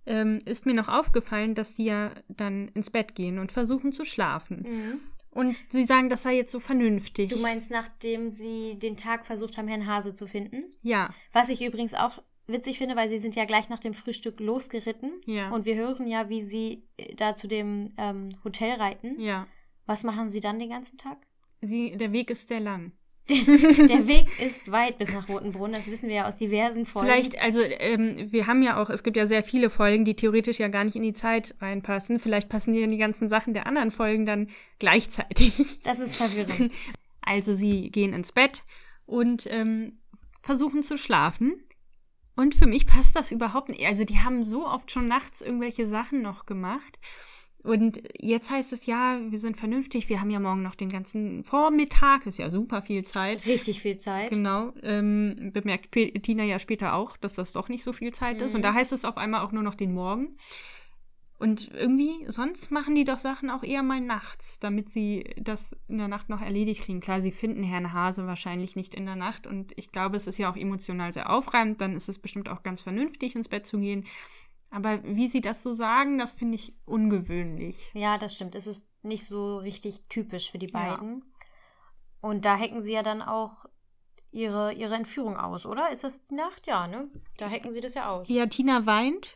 [0.06, 4.04] ähm, ist mir noch aufgefallen, dass die ja dann ins Bett gehen und versuchen zu
[4.04, 4.66] schlafen.
[4.68, 5.00] Mhm.
[5.32, 7.32] Und sie sagen, das sei jetzt so vernünftig.
[7.32, 10.66] Du meinst, nachdem sie den Tag versucht haben, Herrn Hase zu finden?
[10.84, 11.10] Ja.
[11.32, 15.12] Was ich übrigens auch witzig finde, weil sie sind ja gleich nach dem Frühstück losgeritten.
[15.26, 15.50] Ja.
[15.52, 19.20] Und wir hören ja, wie sie äh, da zu dem ähm, Hotel reiten.
[19.20, 19.48] Ja.
[19.86, 21.18] Was machen sie dann den ganzen Tag?
[21.62, 22.92] Sie, der Weg ist sehr lang.
[23.30, 27.08] Der Weg ist weit bis nach Rotenbrunn, das wissen wir ja aus diversen Folgen.
[27.08, 30.60] Vielleicht, also ähm, wir haben ja auch, es gibt ja sehr viele Folgen, die theoretisch
[30.60, 32.20] ja gar nicht in die Zeit reinpassen.
[32.20, 35.54] Vielleicht passen die in die ganzen Sachen der anderen Folgen dann gleichzeitig.
[35.84, 36.72] Das ist verwirrend.
[37.26, 38.64] Also sie gehen ins Bett
[39.06, 40.00] und ähm,
[40.42, 41.64] versuchen zu schlafen.
[42.36, 43.86] Und für mich passt das überhaupt nicht.
[43.86, 47.00] Also die haben so oft schon nachts irgendwelche Sachen noch gemacht.
[47.64, 51.46] Und jetzt heißt es ja, wir sind vernünftig, wir haben ja morgen noch den ganzen
[51.46, 53.46] Vormittag, ist ja super viel Zeit.
[53.46, 54.30] Richtig viel Zeit.
[54.30, 55.94] Genau, ähm, bemerkt
[56.24, 58.54] Tina ja später auch, dass das doch nicht so viel Zeit ist.
[58.54, 60.28] Und da heißt es auf einmal auch nur noch den Morgen.
[61.44, 65.98] Und irgendwie, sonst machen die doch Sachen auch eher mal nachts, damit sie das in
[65.98, 67.02] der Nacht noch erledigt kriegen.
[67.02, 70.38] Klar, sie finden Herrn Hase wahrscheinlich nicht in der Nacht und ich glaube, es ist
[70.38, 73.78] ja auch emotional sehr aufreibend, dann ist es bestimmt auch ganz vernünftig, ins Bett zu
[73.78, 74.06] gehen.
[74.72, 77.92] Aber wie sie das so sagen, das finde ich ungewöhnlich.
[77.94, 78.56] Ja, das stimmt.
[78.56, 80.96] Es ist nicht so richtig typisch für die Ja.
[80.96, 81.26] beiden.
[82.22, 83.66] Und da hacken sie ja dann auch
[84.32, 85.92] ihre, ihre Entführung aus, oder?
[85.92, 86.68] Ist das die Nacht?
[86.68, 87.10] Ja, ne?
[87.36, 88.30] Da hacken sie das ja aus.
[88.30, 89.36] Ja, Tina weint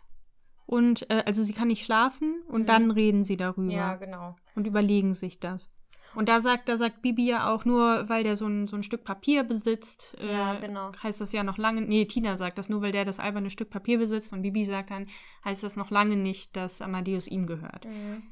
[0.68, 2.66] und äh, also sie kann nicht schlafen und Mhm.
[2.68, 4.36] dann reden sie darüber Ja, genau.
[4.54, 5.72] und überlegen sich das.
[6.16, 8.82] Und da sagt, da sagt Bibi ja auch nur, weil der so ein, so ein
[8.82, 10.92] Stück Papier besitzt, äh, Ja, genau.
[11.04, 13.70] heißt das ja noch lange, nee, Tina sagt das nur, weil der das alberne Stück
[13.70, 15.06] Papier besitzt und Bibi sagt dann,
[15.46, 17.86] heißt das noch lange nicht, dass Amadeus ihm gehört.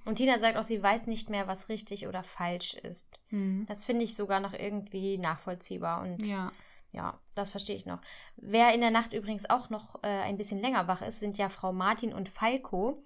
[0.05, 3.19] Und Tina sagt auch, sie weiß nicht mehr, was richtig oder falsch ist.
[3.29, 3.65] Mhm.
[3.67, 6.51] Das finde ich sogar noch irgendwie nachvollziehbar und Ja.
[6.95, 7.99] Ja, das verstehe ich noch.
[8.37, 11.49] Wer in der Nacht übrigens auch noch äh, ein bisschen länger wach ist, sind ja
[11.49, 13.03] Frau Martin und Falco.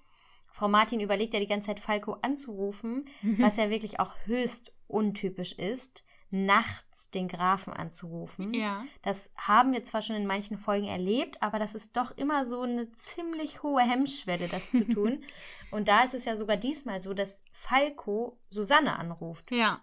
[0.52, 5.54] Frau Martin überlegt ja die ganze Zeit, Falco anzurufen, was ja wirklich auch höchst untypisch
[5.54, 8.54] ist, nachts den Grafen anzurufen.
[8.54, 8.84] Ja.
[9.02, 12.62] Das haben wir zwar schon in manchen Folgen erlebt, aber das ist doch immer so
[12.62, 15.24] eine ziemlich hohe Hemmschwelle, das zu tun.
[15.72, 19.50] und da ist es ja sogar diesmal so, dass Falco Susanne anruft.
[19.52, 19.82] Ja.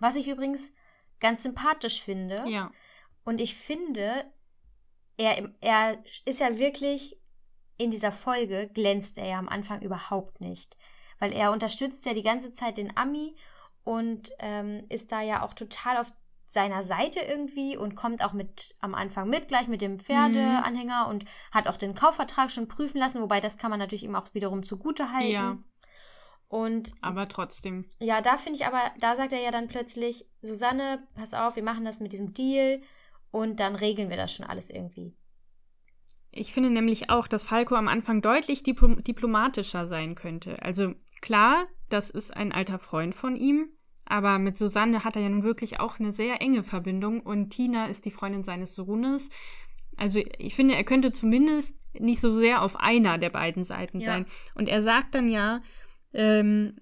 [0.00, 0.72] Was ich übrigens
[1.20, 2.44] ganz sympathisch finde.
[2.46, 2.70] Ja.
[3.24, 4.24] Und ich finde,
[5.16, 7.20] er, er ist ja wirklich
[7.78, 10.76] in dieser Folge, glänzt er ja am Anfang überhaupt nicht.
[11.18, 13.36] Weil er unterstützt ja die ganze Zeit den Ami
[13.84, 16.12] und ähm, ist da ja auch total auf
[16.46, 21.24] seiner Seite irgendwie und kommt auch mit am Anfang mit, gleich mit dem Pferdeanhänger und
[21.50, 24.62] hat auch den Kaufvertrag schon prüfen lassen, wobei das kann man natürlich ihm auch wiederum
[24.62, 25.32] zugute halten.
[25.32, 25.58] Ja.
[26.48, 27.86] Und Aber trotzdem.
[27.98, 31.62] ja, da finde ich aber, da sagt er ja dann plötzlich, Susanne, pass auf, wir
[31.62, 32.82] machen das mit diesem Deal
[33.32, 35.16] und dann regeln wir das schon alles irgendwie.
[36.30, 40.62] Ich finde nämlich auch, dass Falco am Anfang deutlich diplo diplomatischer sein könnte.
[40.62, 43.68] Also klar, das ist ein alter Freund von ihm,
[44.06, 47.86] aber mit Susanne hat er ja nun wirklich auch eine sehr enge Verbindung und Tina
[47.86, 49.28] ist die Freundin seines Sohnes.
[49.98, 54.06] Also ich finde, er könnte zumindest nicht so sehr auf einer der beiden Seiten Ja.
[54.06, 54.26] sein.
[54.54, 55.60] Und er sagt dann ja,
[56.14, 56.76] ähm,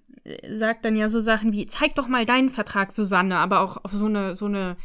[0.49, 3.91] sagt dann ja so Sachen wie, zeig doch mal deinen Vertrag, Susanne, aber auch auf
[3.91, 4.75] so eine, so eine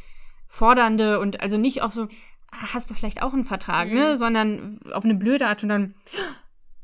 [0.49, 2.05] fordernde und also nicht auf so,
[2.51, 4.13] "Ah, hast du vielleicht auch einen Vertrag, ne?
[4.13, 4.17] Mhm.
[4.17, 5.95] Sondern auf eine blöde Art und dann,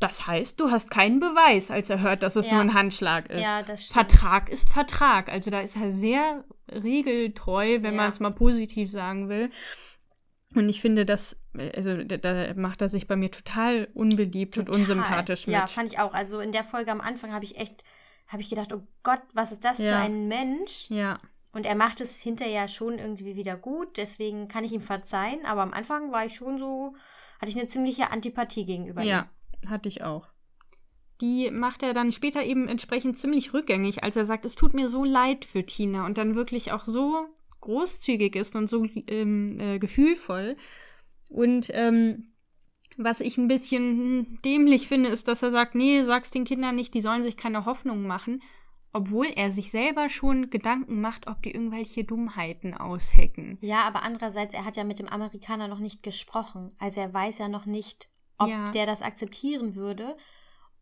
[0.01, 2.55] das heißt, du hast keinen Beweis, als er hört, dass es Ja.
[2.55, 3.41] nur ein Handschlag ist.
[3.43, 3.95] Ja, das stimmt.
[4.11, 5.29] Vertrag ist Vertrag.
[5.29, 8.01] Also da ist er sehr regeltreu, wenn Ja.
[8.03, 9.49] man es mal positiv sagen will.
[10.55, 11.41] Und ich finde, das,
[11.75, 14.81] also da, macht er sich bei mir total unbeliebt und Total.
[14.83, 15.55] unsympathisch mit.
[15.55, 16.13] Ja, fand ich auch.
[16.13, 17.83] Also in der Folge am Anfang habe ich echt,
[18.29, 19.93] habe ich gedacht, oh Gott, was ist das Ja.
[19.93, 20.91] für ein Mensch?
[20.91, 21.19] ja.
[21.53, 25.45] Und er macht es hinterher schon irgendwie wieder gut, deswegen kann ich ihm verzeihen.
[25.45, 26.95] Aber am Anfang war ich schon so,
[27.41, 29.09] hatte ich eine ziemliche Antipathie gegenüber ihm.
[29.09, 29.29] Ja,
[29.69, 30.29] hatte ich auch.
[31.21, 34.89] Die macht er dann später eben entsprechend ziemlich rückgängig, als er sagt, es tut mir
[34.89, 37.27] so leid für Tina und dann wirklich auch so
[37.61, 40.57] großzügig ist und so ähm, äh, gefühlvoll.
[41.29, 42.33] Und ähm,
[42.97, 46.93] was ich ein bisschen dämlich finde, ist, dass er sagt, nee, sag's den Kindern nicht,
[46.95, 48.43] die sollen sich keine Hoffnung machen,
[48.93, 53.59] obwohl er sich selber schon Gedanken macht, ob die irgendwelche Dummheiten aushecken.
[53.61, 56.73] Ja, aber andererseits, er hat ja mit dem Amerikaner noch nicht gesprochen.
[56.79, 58.71] Also er weiß ja noch nicht, ob Ja.
[58.71, 60.17] der das akzeptieren würde.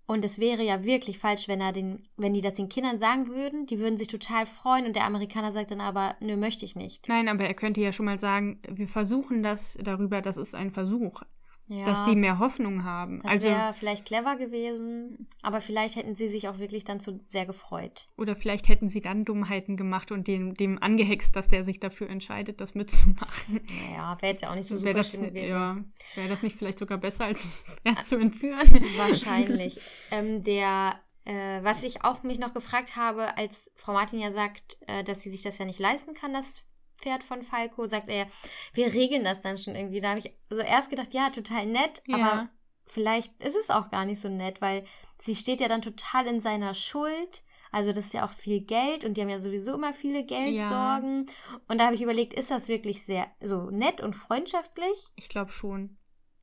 [0.06, 3.28] Und es wäre ja wirklich falsch, wenn er den, wenn die das den Kindern sagen
[3.28, 6.74] würden, die würden sich total freuen und der Amerikaner sagt dann aber, nö, möchte ich
[6.74, 7.08] nicht.
[7.08, 10.72] Nein, aber er könnte ja schon mal sagen, wir versuchen das darüber, das ist ein
[10.72, 11.22] Versuch,
[11.72, 13.22] Ja, dass die mehr Hoffnung haben.
[13.22, 17.20] das also wäre vielleicht clever gewesen, aber vielleicht hätten sie sich auch wirklich dann zu
[17.22, 18.08] sehr gefreut.
[18.16, 22.10] oder vielleicht hätten sie dann Dummheiten gemacht und dem, dem angehext, dass der sich dafür
[22.10, 23.60] entscheidet, das mitzumachen.
[23.88, 25.36] Naja, wäre jetzt ja auch nicht so super Wäre das, gewesen.
[25.48, 25.76] ja,
[26.16, 28.58] wäre das nicht vielleicht sogar besser, als es Pferd zu entführen?
[28.96, 29.80] Wahrscheinlich.
[30.10, 34.78] ähm, der Äh, was ich auch mich noch gefragt habe, als Frau Martin ja sagt,
[34.88, 36.62] äh, dass sie sich das ja nicht leisten kann, das
[37.00, 38.26] Pferd von Falco, sagt er,
[38.74, 40.00] wir regeln das dann schon irgendwie.
[40.00, 42.16] Da habe ich so erst gedacht, ja, total nett, Ja.
[42.16, 42.48] aber
[42.86, 44.84] vielleicht ist es auch gar nicht so nett, weil
[45.18, 47.42] sie steht ja dann total in seiner Schuld.
[47.72, 51.26] Also das ist ja auch viel Geld und die haben ja sowieso immer viele Geldsorgen.
[51.68, 55.06] Und da habe ich überlegt, ist das wirklich sehr so nett und freundschaftlich?
[55.14, 55.96] Ich glaube schon.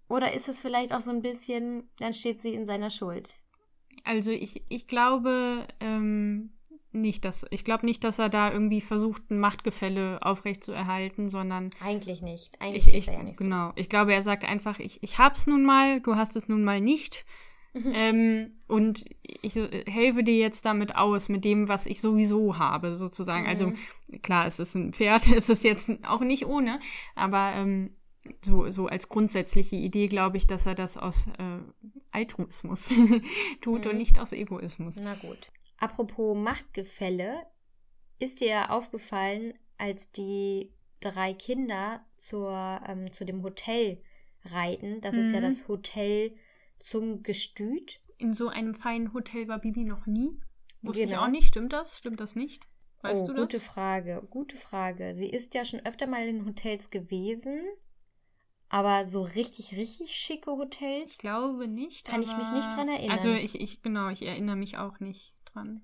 [0.08, 3.36] Oder ist es vielleicht auch so ein bisschen, dann steht sie in seiner Schuld?
[4.06, 6.57] Also ich, ich glaube ähm,
[7.02, 12.22] nicht, dass ich glaube nicht, dass er da irgendwie versucht, ein Machtgefälle aufrechtzuerhalten, sondern Eigentlich
[12.22, 12.60] nicht.
[12.62, 13.72] Eigentlich ich, ist er ja nicht genau.
[13.76, 16.82] Ich glaube, er sagt einfach, ich, ich hab's nun mal, du hast es nun mal
[16.82, 17.24] nicht.
[17.74, 17.92] Mhm.
[17.94, 22.96] Ähm, und ich äh, helfe dir jetzt damit aus, mit dem, was ich sowieso habe,
[22.96, 23.46] sozusagen.
[23.46, 24.22] Also Mhm.
[24.24, 26.80] klar, es ist ein Pferd, es ist jetzt auch nicht ohne,
[27.16, 27.92] aber ähm,
[28.44, 31.60] so, so als grundsätzliche Idee glaube ich, dass er das aus äh,
[32.12, 32.90] Altruismus
[33.62, 33.98] tut und Mhm.
[34.00, 34.96] nicht aus Egoismus.
[34.96, 35.02] so.
[35.04, 35.52] Na gut.
[35.78, 37.46] Apropos Machtgefälle,
[38.20, 44.02] ist dir aufgefallen, als die drei Kinder zur, ähm, zu dem Hotel
[44.44, 45.44] reiten, das ist ja Mhm.
[45.44, 46.36] das Hotel
[46.80, 48.02] zum Gestüt.
[48.18, 50.40] In so einem feinen Hotel war Bibi noch nie.
[50.82, 51.24] Wusste ich Genau.
[51.24, 51.48] auch nicht.
[51.48, 51.98] Stimmt das?
[51.98, 52.64] Stimmt das nicht?
[53.02, 53.66] Weißt oh, du gute das?
[53.66, 55.14] Frage, gute Frage.
[55.14, 57.62] Sie ist ja schon öfter mal in Hotels gewesen,
[58.70, 61.18] aber so richtig, richtig schicke Ich Hotels.
[61.20, 62.08] glaube nicht.
[62.08, 63.12] Kann ich mich nicht dran erinnern.
[63.12, 65.82] Also ich, ich, genau, ich erinnere mich auch nicht dran.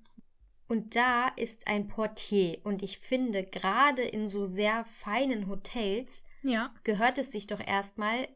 [0.68, 2.58] Und da ist ein Portier.
[2.64, 6.74] Und ich finde, gerade in so sehr feinen Hotels Ja.
[6.84, 8.28] gehört es sich doch erstmal,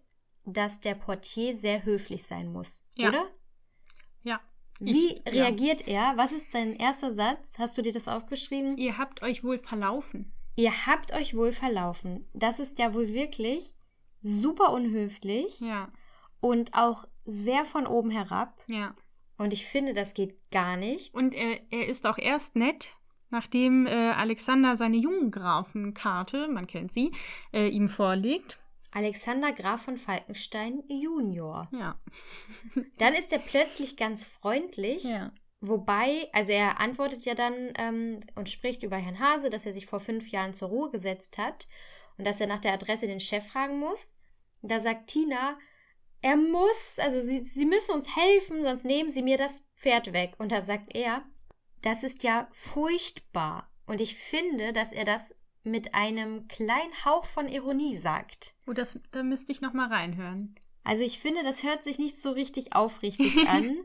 [0.45, 3.09] dass der Portier sehr höflich sein muss, Ja.
[3.09, 3.27] oder?
[4.23, 4.41] Ja.
[4.81, 5.45] Wie Ich- ja.
[5.45, 6.17] reagiert er?
[6.17, 7.59] Was ist sein erster Satz?
[7.59, 8.77] Hast du dir das aufgeschrieben?
[8.77, 10.33] Ihr habt euch wohl verlaufen.
[10.57, 12.29] Ihr habt euch wohl verlaufen.
[12.35, 13.75] Das ist ja wohl wirklich
[14.23, 15.89] super unhöflich Ja.
[16.41, 18.61] und auch sehr von oben herab.
[18.67, 18.95] Ja.
[19.39, 21.15] Und ich finde, das geht gar nicht.
[21.15, 22.93] Und er, er ist auch erst nett,
[23.31, 27.13] nachdem äh, Alexander seine Jungengrafenkarte, man kennt sie,
[27.53, 28.59] äh, ihm vorlegt.
[28.91, 31.69] Alexander Graf von Falkenstein Junior.
[31.73, 31.99] Ja.
[32.99, 35.05] Dann ist er plötzlich ganz freundlich.
[35.05, 35.33] Ja.
[35.61, 39.87] Wobei, also er antwortet ja dann ähm, und spricht über Herrn Hase, dass er sich
[39.87, 41.67] vor fünf Jahren zur Ruhe gesetzt hat
[42.17, 44.15] und dass er nach der Adresse den Chef fragen muss.
[44.63, 45.59] Da sagt Tina,
[46.23, 50.33] er muss, also sie, sie müssen uns helfen, sonst nehmen sie mir das Pferd weg.
[50.39, 51.23] Und da sagt er,
[51.83, 53.71] das ist ja furchtbar.
[53.87, 58.55] Und ich finde, dass er das mit einem kleinen Hauch von Ironie sagt.
[58.67, 60.55] Oh, das, da müsste ich noch mal reinhören.
[60.85, 63.79] Also ich finde, das hört sich nicht so richtig aufrichtig an.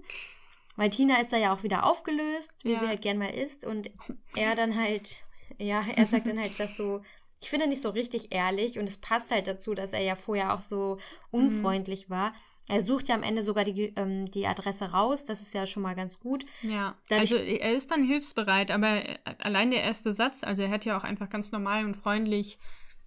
[0.76, 2.80] Weil Tina ist da ja auch wieder aufgelöst, wie Ja.
[2.80, 3.64] sie halt gern mal ist.
[3.66, 3.92] Und
[4.36, 5.22] er dann halt,
[5.60, 7.02] ja, er sagt dann halt das so,
[7.44, 8.80] ich finde nicht so richtig ehrlich.
[8.80, 10.98] Und es passt halt dazu, dass er ja vorher auch so
[11.30, 12.34] unfreundlich war.
[12.70, 15.26] Er sucht ja am Ende sogar die, ähm, die Adresse raus.
[15.26, 16.46] Das ist ja schon mal ganz gut.
[16.62, 20.70] Ja, Dadurch- also er ist dann hilfsbereit, aber äh, allein der erste Satz, also er
[20.70, 22.58] hätte ja auch einfach ganz normal und freundlich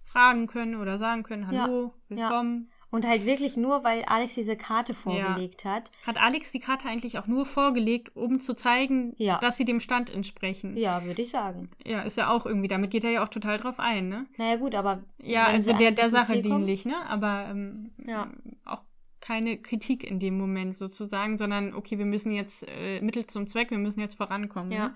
[0.03, 2.15] fragen können oder sagen können, Ja, hallo, ja.
[2.29, 2.71] willkommen.
[2.89, 5.91] Und halt wirklich nur, weil Alex diese Karte vorgelegt hat.
[6.05, 9.39] Hat Alex die Karte eigentlich auch nur vorgelegt, um zu zeigen, Ja.
[9.39, 10.77] dass sie dem Stand entsprechen?
[10.77, 11.69] Ja, würde ich sagen.
[11.85, 14.25] Ja, ist ja auch irgendwie, damit geht er ja auch total drauf ein, ne?
[14.37, 15.03] Naja, gut, aber.
[15.21, 16.95] Ja, also der, der Sache dienlich, ne?
[17.09, 18.31] Aber ähm, Ja.
[18.63, 18.83] auch
[19.19, 23.71] keine Kritik in dem Moment sozusagen, sondern okay, wir müssen jetzt äh, Mittel zum Zweck,
[23.71, 24.71] wir müssen jetzt vorankommen.
[24.71, 24.87] Ja.
[24.89, 24.95] Ne?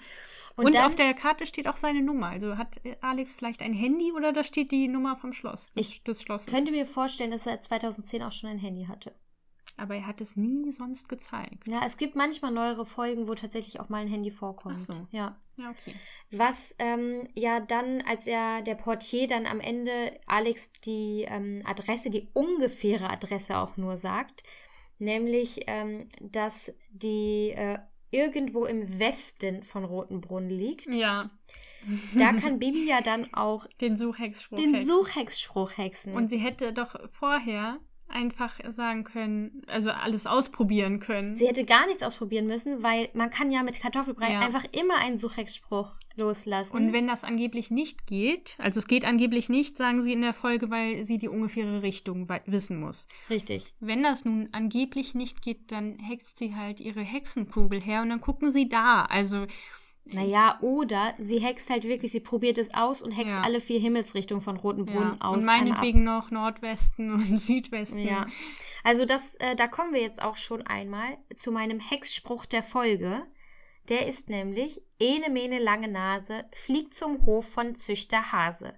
[0.55, 2.27] Und, Und, dann, auf der Karte steht auch seine Nummer.
[2.27, 6.03] Also hat Alex vielleicht ein Handy oder da steht die Nummer vom Schloss, des, Ich
[6.03, 6.51] des Schlosses.
[6.51, 9.13] könnte mir vorstellen, dass er 2010 auch schon ein Handy hatte.
[9.77, 11.63] Aber er hat es nie sonst gezeigt.
[11.65, 14.75] Ja, es gibt manchmal neuere Folgen, wo tatsächlich auch mal ein Handy vorkommt.
[14.79, 15.07] Ach so.
[15.11, 15.37] Ja.
[15.57, 15.95] Ja, okay.
[16.31, 22.09] Was ähm, ja dann, als er der Portier dann am Ende Alex die ähm, Adresse,
[22.09, 24.43] die ungefähre Adresse auch nur sagt,
[24.99, 27.79] nämlich, ähm, dass die äh,
[28.11, 30.93] irgendwo im Westen von Rotenbrunn liegt.
[30.93, 31.31] Ja.
[32.15, 34.57] Da kann Bibi ja dann auch Den Suchhexspruch.
[34.57, 34.85] den hexen.
[34.85, 36.13] Suchhexspruch hexen.
[36.13, 37.79] Und sie hätte doch vorher
[38.11, 41.35] einfach sagen können, also alles ausprobieren können.
[41.35, 44.39] Sie hätte gar nichts ausprobieren müssen, weil man kann ja mit Kartoffelbrei Ja.
[44.41, 46.75] einfach immer einen Suchhexspruch loslassen.
[46.75, 50.33] Und wenn das angeblich nicht geht, also es geht angeblich nicht, sagen sie in der
[50.33, 53.07] Folge, weil sie die ungefähre Richtung wissen muss.
[53.29, 53.73] Richtig.
[53.79, 58.21] Wenn das nun angeblich nicht geht, dann hext sie halt ihre Hexenkugel her und dann
[58.21, 59.05] gucken sie da.
[59.05, 59.45] Also
[60.05, 63.41] Naja, oder sie hext halt wirklich, sie probiert es aus und hext Ja.
[63.41, 65.27] alle vier Himmelsrichtungen von Rotenbrunn ja.
[65.27, 65.37] aus.
[65.37, 67.99] und meinetwegen noch Nordwesten und Südwesten.
[67.99, 68.25] Ja.
[68.83, 73.25] Also das, äh, da kommen wir jetzt auch schon einmal zu meinem Hexspruch der Folge.
[73.89, 78.73] Der ist nämlich, Ene mene lange Nase, fliegt zum Hof von Züchter Hase.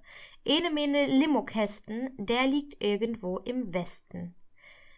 [0.46, 4.36] Ene mene Limokästen, der liegt irgendwo im Westen.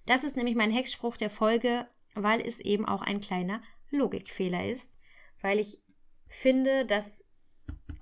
[0.06, 3.62] Das ist nämlich mein Hexspruch der Folge, weil es eben auch ein kleiner
[3.92, 4.98] Logikfehler ist,
[5.42, 5.80] weil ich
[6.36, 7.24] finde, dass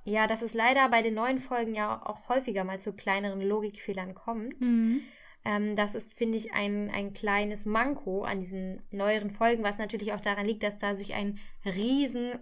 [0.06, 4.14] ja, dass es leider bei den neuen Folgen ja auch häufiger mal zu kleineren Logikfehlern
[4.14, 4.60] kommt.
[4.62, 5.02] Mhm.
[5.46, 10.12] Ähm, das ist, finde ich, ein, ein kleines Manko an diesen neueren Folgen, was natürlich
[10.14, 12.34] auch daran liegt, dass da sich ein riesen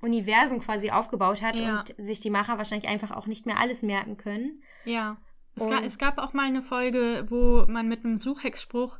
[0.00, 1.80] Universum quasi aufgebaut hat Ja.
[1.80, 4.62] und sich die Macher wahrscheinlich einfach auch nicht mehr alles merken können.
[4.84, 5.18] Ja.
[5.54, 8.98] Es, ga, es gab auch mal eine Folge, wo man mit einem Suchhexspruch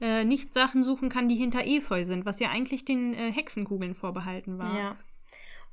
[0.00, 3.94] äh, nicht Sachen suchen kann, die hinter Efeu sind, was ja eigentlich den äh, Hexenkugeln
[3.94, 4.78] vorbehalten war.
[4.78, 4.96] Ja.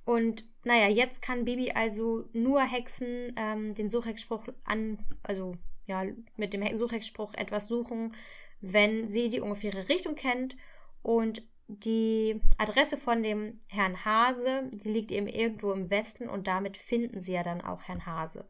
[0.05, 6.03] Und naja, jetzt kann Bibi also nur Hexen ähm, den Suchhexspruch an, also ja,
[6.37, 8.15] mit dem He- Suchhexspruch etwas suchen,
[8.61, 10.55] wenn sie die ungefähre Richtung kennt.
[11.01, 16.77] Und die Adresse von dem Herrn Hase, die liegt eben irgendwo im Westen und damit
[16.77, 18.47] finden sie ja dann auch Herrn Hase.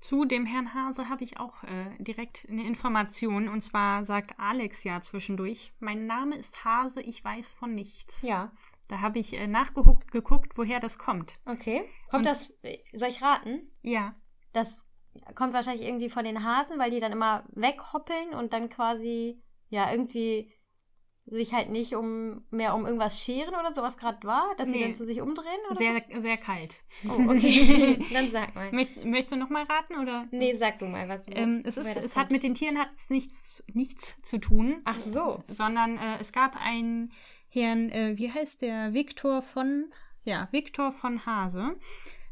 [0.00, 3.48] Zu dem Herrn Hase habe ich auch äh, direkt eine Information.
[3.48, 8.22] Und zwar sagt Alex ja zwischendurch, mein Name ist Hase, ich weiß von nichts.
[8.22, 8.52] Ja,
[8.88, 11.34] Da habe ich äh, nachgeguckt, geguckt, woher das kommt.
[11.46, 11.82] okay.
[12.10, 13.70] Kommt Und- das, äh, soll ich raten?
[13.82, 14.12] Ja,
[14.52, 14.86] Das
[15.34, 19.90] kommt wahrscheinlich irgendwie von den Hasen, weil die dann immer weghoppeln und dann quasi, ja,
[19.92, 20.52] irgendwie
[21.30, 24.84] sich halt nicht um mehr um irgendwas scheren oder sowas gerade war, dass sie Nee.
[24.84, 26.78] dann zu sich umdrehen oder sehr, sehr kalt.
[27.02, 27.12] so?
[27.12, 27.98] Oh, okay.
[28.14, 28.72] dann sag mal.
[28.72, 29.96] Möchtest, möchtest du noch mal raten?
[30.00, 30.26] Oder?
[30.30, 33.62] Nee, sag du mal, was Ähm, es ist, es hat mit den Tieren hat's nichts,
[33.74, 34.80] nichts zu tun.
[34.86, 35.42] Ach so.
[35.50, 37.12] Sondern äh, es gab einen
[37.48, 38.94] Herrn, äh, wie heißt der?
[38.94, 39.86] Viktor von,
[40.24, 41.76] ja, Viktor von Hase.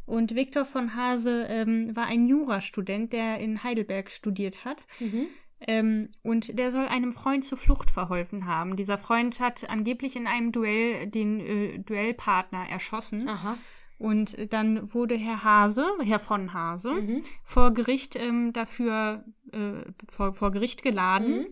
[0.05, 4.79] Und Viktor von Hase ähm, war ein Jurastudent, der in Heidelberg studiert hat.
[5.01, 5.27] Mhm.
[5.61, 8.77] Ähm, und der soll einem Freund zur Flucht verholfen haben.
[8.77, 13.29] Dieser Freund hat angeblich in einem Duell den äh, Duellpartner erschossen.
[13.29, 13.57] Aha.
[13.99, 17.23] Und dann wurde Herr Hase, Herr von Hase, Mhm.
[17.43, 21.39] vor Gericht ähm, dafür äh, vor, vor Gericht geladen.
[21.39, 21.47] Mhm.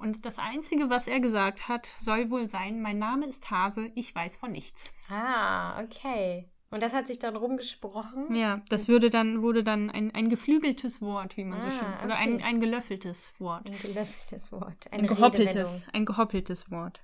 [0.00, 4.14] Und das Einzige, was er gesagt hat, soll wohl sein, mein Name ist Hase, ich
[4.14, 4.94] weiß von nichts.
[5.10, 6.48] Ah, okay.
[6.70, 8.34] Und das hat sich dann rumgesprochen?
[8.34, 12.04] Ja, das würde dann, wurde dann ein, ein geflügeltes Wort, wie man so Ah, schön,
[12.06, 12.44] oder ein, okay.
[12.44, 13.66] ein gelöffeltes Wort.
[13.68, 14.86] Ein gelöffeltes Wort.
[14.90, 15.88] Ein Eine gehoppeltes, Redewendung.
[15.94, 17.00] ein gehoppeltes Wort.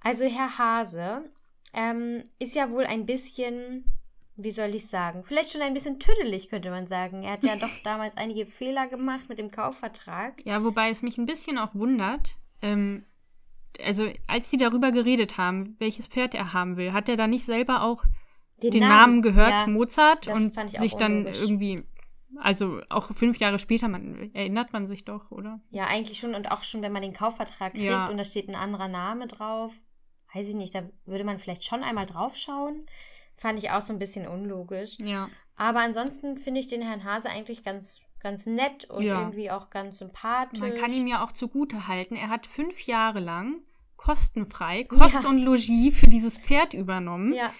[0.00, 1.24] Also Herr Hase
[1.72, 3.84] ähm, ist ja wohl ein bisschen,
[4.42, 7.22] wie soll ich sagen, vielleicht schon ein bisschen tüdelig, könnte man sagen.
[7.22, 10.44] Er hat ja doch damals einige Fehler gemacht mit dem Kaufvertrag.
[10.44, 13.04] Ja, wobei es mich ein bisschen auch wundert, ähm,
[13.82, 17.44] also als die darüber geredet haben, welches Pferd er haben will, hat er da nicht
[17.44, 18.04] selber auch
[18.62, 21.42] den Namen, gehört, ja, Mozart, und fand ich auch sich dann unlogisch.
[21.42, 21.82] irgendwie,
[22.36, 25.60] also auch fünf Jahre später, man, erinnert man sich doch, oder?
[25.70, 26.34] Ja, eigentlich schon.
[26.34, 28.06] Und auch schon, wenn man den Kaufvertrag kriegt Ja.
[28.06, 29.72] und da steht ein anderer Name drauf,
[30.34, 32.86] weiß ich nicht, da würde man vielleicht schon einmal drauf schauen.
[33.34, 34.96] Fand ich auch so ein bisschen unlogisch.
[35.00, 35.28] Ja.
[35.56, 39.20] Aber ansonsten finde ich den Herrn Hase eigentlich ganz, ganz nett und Ja.
[39.20, 40.60] irgendwie auch ganz sympathisch.
[40.60, 43.60] Man kann ihm ja auch zugute halten, er hat fünf Jahre lang
[43.96, 45.28] kostenfrei Kost Ja.
[45.28, 47.52] und Logis für dieses Pferd übernommen, ja,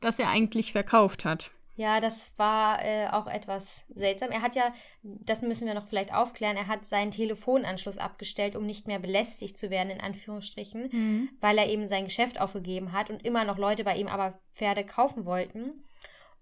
[0.00, 1.50] das er eigentlich verkauft hat.
[1.78, 4.32] Ja, das war äh, auch etwas seltsam.
[4.32, 8.66] Er hat ja, das müssen wir noch vielleicht aufklären, er hat seinen Telefonanschluss abgestellt, um
[8.66, 13.24] nicht mehr belästigt zu werden, in Anführungsstrichen, weil er eben sein Geschäft aufgegeben hat und
[13.24, 15.84] immer noch Leute bei ihm aber Pferde kaufen wollten.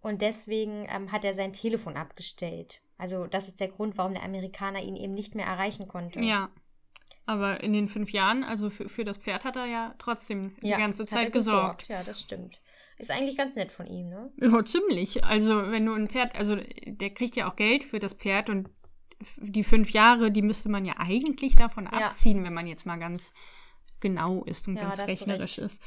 [0.00, 2.80] Und deswegen ähm, hat er sein Telefon abgestellt.
[2.96, 6.20] Also das ist der Grund, warum der Amerikaner ihn eben nicht mehr erreichen konnte.
[6.20, 6.48] Ja.
[7.26, 10.68] Aber in den fünf Jahren, also für, für das Pferd hat er ja trotzdem die
[10.68, 11.88] Ja, ganze hat Zeit er gesorgt.
[11.88, 12.58] Ja, das stimmt.
[12.98, 14.30] Ist eigentlich ganz nett von ihm, ne?
[14.40, 15.24] Ja, ziemlich.
[15.24, 16.56] Also, wenn du ein Pferd, also
[16.86, 18.70] der kriegt ja auch Geld für das Pferd und
[19.38, 22.08] die fünf Jahre, die müsste man ja eigentlich davon Ja.
[22.08, 23.32] abziehen, wenn man jetzt mal ganz
[24.00, 25.82] genau ist und Ja, ganz rechnerisch ist.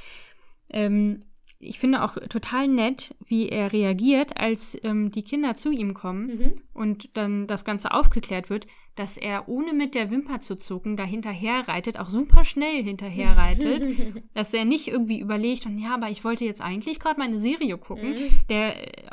[0.70, 1.26] Ähm,
[1.62, 6.26] ich finde auch total nett, wie er reagiert, als ähm, die Kinder zu ihm kommen
[6.28, 6.56] Mhm.
[6.74, 11.04] und dann das Ganze aufgeklärt wird, dass er ohne mit der Wimper zu zucken da
[11.04, 13.84] hinterher reitet, auch super schnell hinterher reitet,
[14.34, 17.78] dass er nicht irgendwie überlegt und ja, aber ich wollte jetzt eigentlich gerade meine Serie
[17.78, 18.10] gucken.
[18.12, 18.30] Mhm.
[18.50, 19.10] Der, äh,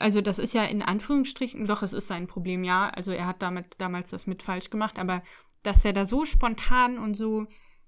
[0.00, 2.88] also das ist ja in Anführungsstrichen, doch, es ist sein Problem, ja.
[2.90, 5.22] Also er hat damit damals das mit falsch gemacht, aber
[5.62, 7.44] dass er da so spontan und so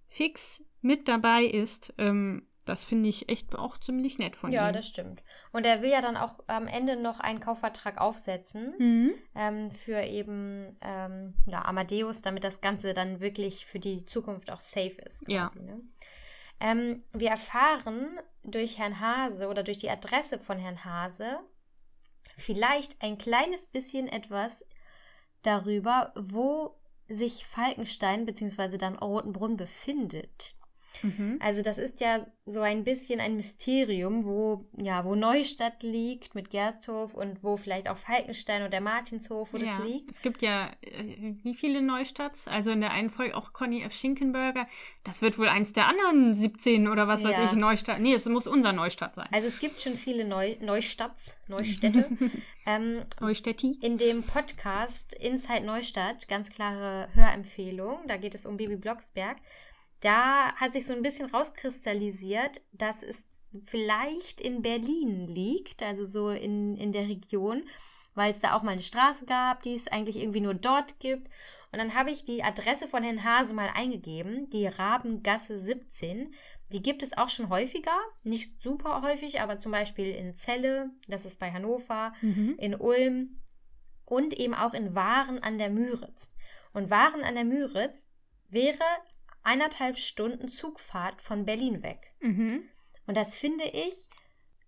[0.09, 4.75] fix mit dabei ist, ähm, das finde ich echt auch ziemlich nett von Ja, ihm.
[4.75, 5.23] das stimmt.
[5.53, 9.15] Und er will ja dann auch am Ende noch einen Kaufvertrag aufsetzen Mhm.
[9.35, 14.61] ähm, für eben ähm, ja, Amadeus, damit das Ganze dann wirklich für die Zukunft auch
[14.61, 15.25] safe ist.
[15.29, 15.47] Ja.
[15.47, 15.81] Quasi, ne?
[16.61, 21.39] ähm, wir erfahren durch Herrn Hase oder durch die Adresse von Herrn Hase
[22.37, 24.65] vielleicht ein kleines bisschen etwas
[25.43, 26.77] darüber, wo
[27.09, 28.77] sich Falkenstein bzw.
[28.77, 30.55] dann Rotenbrunn befindet.
[31.03, 31.39] Mhm.
[31.41, 36.51] Also das ist ja so ein bisschen ein Mysterium, wo ja, wo Neustadt liegt mit
[36.51, 39.65] Gersthof und wo vielleicht auch Falkenstein oder Martinshof, wo ja.
[39.77, 40.11] das liegt.
[40.11, 42.49] Es gibt ja, äh, wie viele Neustadts?
[42.49, 43.93] Also in der einen Folge auch Conny F.
[43.93, 44.67] Schinkenberger.
[45.05, 47.45] Das wird wohl eins der anderen 17 oder was weiß Ja.
[47.45, 48.01] ich, Neustadt.
[48.01, 49.29] Nee, es muss unser Neustadt sein.
[49.33, 52.09] Also es gibt schon viele Neu Neustadts, Neustädte.
[52.67, 53.79] ähm, Neustädti.
[53.83, 59.37] in dem Podcast Inside Neustadt, ganz klare Hörempfehlung, da geht es um Bibi Blocksberg.
[60.01, 63.25] Da hat sich so ein bisschen rauskristallisiert, dass es
[63.65, 67.65] vielleicht in Berlin liegt, also so in, in der Region,
[68.15, 71.29] weil es da auch mal eine Straße gab, die es eigentlich irgendwie nur dort gibt.
[71.73, 76.33] Und dann habe ich die Adresse von Herrn Hase mal eingegeben, die Rabengasse 17.
[76.73, 81.25] Die gibt es auch schon häufiger, nicht super häufig, aber zum Beispiel in Celle, das
[81.25, 82.55] ist bei Hannover, Mhm.
[82.59, 83.41] in Ulm
[84.05, 86.35] und eben auch in Waren an der Müritz.
[86.73, 88.09] Und Waren an der Müritz
[88.51, 88.85] wäre
[89.49, 92.13] eineinhalb Stunden Zugfahrt von Berlin weg.
[92.21, 92.63] Mhm.
[93.07, 94.11] Und das finde ich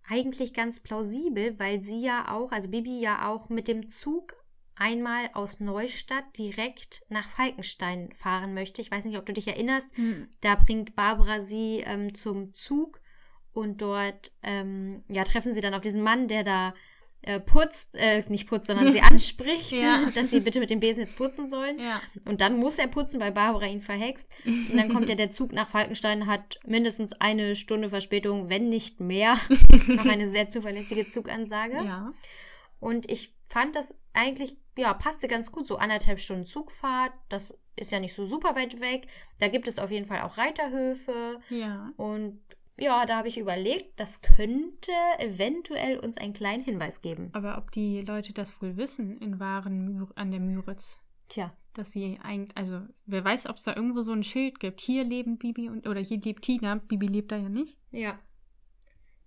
[0.09, 4.35] eigentlich ganz plausibel, weil sie ja auch, also Bibi ja auch mit dem Zug
[4.75, 8.81] einmal aus Neustadt direkt nach Falkenstein fahren möchte.
[8.81, 9.97] Ich weiß nicht, ob du dich erinnerst.
[9.99, 10.29] Mhm.
[10.41, 13.03] Da bringt Barbara sie ähm, zum Zug
[13.53, 16.75] und dort ähm, ja, treffen sie dann auf diesen Mann, der da
[17.23, 20.07] äh, putzt, äh, nicht putzt, sondern sie anspricht, Ja.
[20.15, 21.79] dass sie bitte mit dem Besen jetzt putzen sollen.
[21.79, 22.01] Ja.
[22.27, 24.31] Und dann muss er putzen, weil Barbara ihn verhext.
[24.45, 29.01] Und dann kommt ja der Zug nach Falkenstein, hat mindestens eine Stunde Verspätung, wenn nicht
[29.01, 29.39] mehr.
[29.89, 31.75] Noch eine sehr zuverlässige Zugansage.
[31.85, 32.13] Ja.
[32.79, 35.67] Und ich fand das eigentlich, ja, passte ganz gut.
[35.67, 37.13] So anderthalb Stunden Zugfahrt.
[37.29, 39.07] Das ist ja nicht so super weit weg.
[39.39, 41.41] Da gibt es auf jeden Fall auch Reiterhöfe.
[41.51, 41.93] Ja.
[41.99, 42.41] Und
[42.81, 47.31] ja, da habe ich überlegt, das könnte eventuell uns einen kleinen Hinweis geben.
[47.33, 50.99] Aber ob die Leute das wohl wissen in Waren an der Müritz?
[51.29, 54.81] Tja, Dass sie eigentlich, also wer weiß, ob es da irgendwo so ein Schild gibt.
[54.81, 56.75] Hier leben Bibi und, oder hier lebt Tina.
[56.77, 57.77] Bibi lebt da ja nicht.
[57.93, 58.19] ja.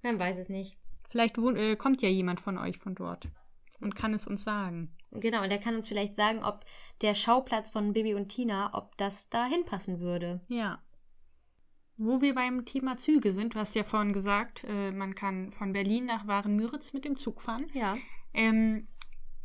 [0.02, 0.78] Man weiß es nicht.
[1.10, 3.30] Vielleicht wohnt, äh, kommt ja jemand von euch von dort
[3.80, 4.94] und kann es uns sagen.
[5.12, 6.66] Genau, und der kann uns vielleicht sagen, ob
[7.02, 10.42] der Schauplatz von Bibi und Tina, ob das da hinpassen würde.
[10.50, 10.83] Ja.
[11.98, 15.74] Wo wir beim Thema Züge sind, du hast ja vorhin gesagt, äh, man kann von
[15.74, 17.68] Berlin nach Waren-Müritz mit dem Zug fahren.
[17.74, 17.96] Ja.
[18.34, 18.88] Ähm,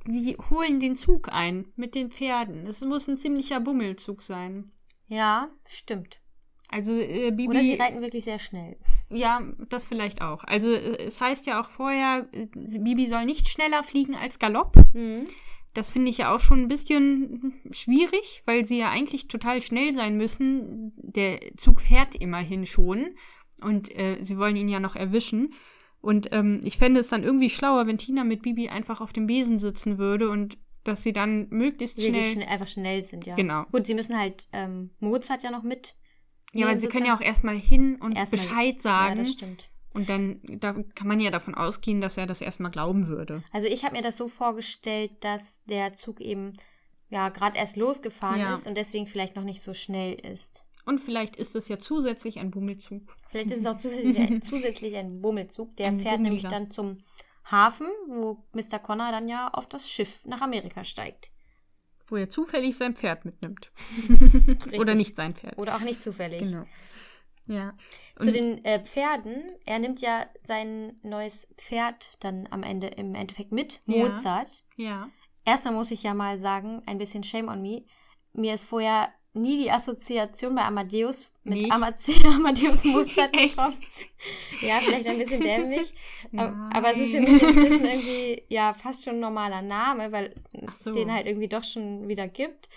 [0.07, 2.66] sie holen den Zug ein mit den Pferden.
[2.66, 4.72] Es muss ein ziemlicher Bummelzug sein.
[5.09, 6.20] Ja, stimmt.
[6.70, 7.49] Also äh, Bibi.
[7.49, 8.76] Oder sie reiten wirklich sehr schnell.
[9.11, 10.44] Ja, das vielleicht auch.
[10.44, 14.76] Also äh, es heißt ja auch vorher, äh, Bibi soll nicht schneller fliegen als Galopp.
[14.92, 15.24] Mhm.
[15.74, 19.92] Das finde ich ja auch schon ein bisschen schwierig, weil sie ja eigentlich total schnell
[19.92, 20.92] sein müssen.
[20.96, 23.14] Der Zug fährt immerhin schon
[23.62, 25.52] und äh, sie wollen ihn ja noch erwischen.
[26.00, 29.26] Und ähm, ich fände es dann irgendwie schlauer, wenn Tina mit Bibi einfach auf dem
[29.26, 32.24] Besen sitzen würde und dass sie dann möglichst schnell.
[32.24, 33.34] schnell, einfach schnell sind, ja.
[33.34, 33.64] Genau.
[33.72, 35.94] Gut, sie müssen halt, ähm, Mozart ja noch mit.
[36.54, 39.16] Ja, weil sie können ja auch erstmal hin und Erstmal- Bescheid sagen.
[39.16, 39.68] Ja, das stimmt.
[39.99, 43.42] Und dann da kann man ja davon ausgehen, dass er das erstmal glauben würde.
[43.53, 46.55] Also ich habe mir das so vorgestellt, dass der Zug eben
[47.11, 48.55] ja gerade erst losgefahren Ja.
[48.55, 50.64] ist und deswegen vielleicht noch nicht so schnell ist.
[50.86, 53.14] Und vielleicht ist es ja zusätzlich ein Bummelzug.
[53.28, 56.49] Vielleicht ist es auch zusätzlich, ein- zusätzlich ein Bummelzug, der Ein fährt nämlich Bummeliger.
[56.64, 56.99] dann zum
[57.51, 58.78] Hafen, wo Mr.
[58.78, 61.30] Connor dann ja auf das Schiff nach Amerika steigt.
[62.07, 63.70] Wo er zufällig sein Pferd mitnimmt.
[64.78, 65.59] Oder nicht sein Pferd.
[65.59, 66.40] Oder auch nicht zufällig.
[66.40, 66.64] Genau.
[67.49, 67.74] Ja.
[68.18, 73.14] Zu Und- den äh, Pferden, er nimmt ja sein neues Pferd dann am Ende im
[73.14, 74.07] Endeffekt mit, Ja.
[74.09, 74.64] Mozart.
[74.76, 75.09] Ja.
[75.44, 77.84] Erstmal muss ich ja mal sagen, ein bisschen Shame on me.
[78.34, 81.72] Mir ist vorher nie die Assoziation bei Amadeus mit Nicht?
[82.26, 83.76] Amadeus Mozart gekommen.
[84.61, 85.94] Ja, vielleicht ein bisschen dämlich.
[86.36, 86.70] aber, Nein.
[86.74, 90.34] aber es ist für mich inzwischen irgendwie ja fast schon ein normaler Name, weil
[90.66, 90.92] Ach es so.
[90.92, 92.68] den halt irgendwie doch schon wieder gibt.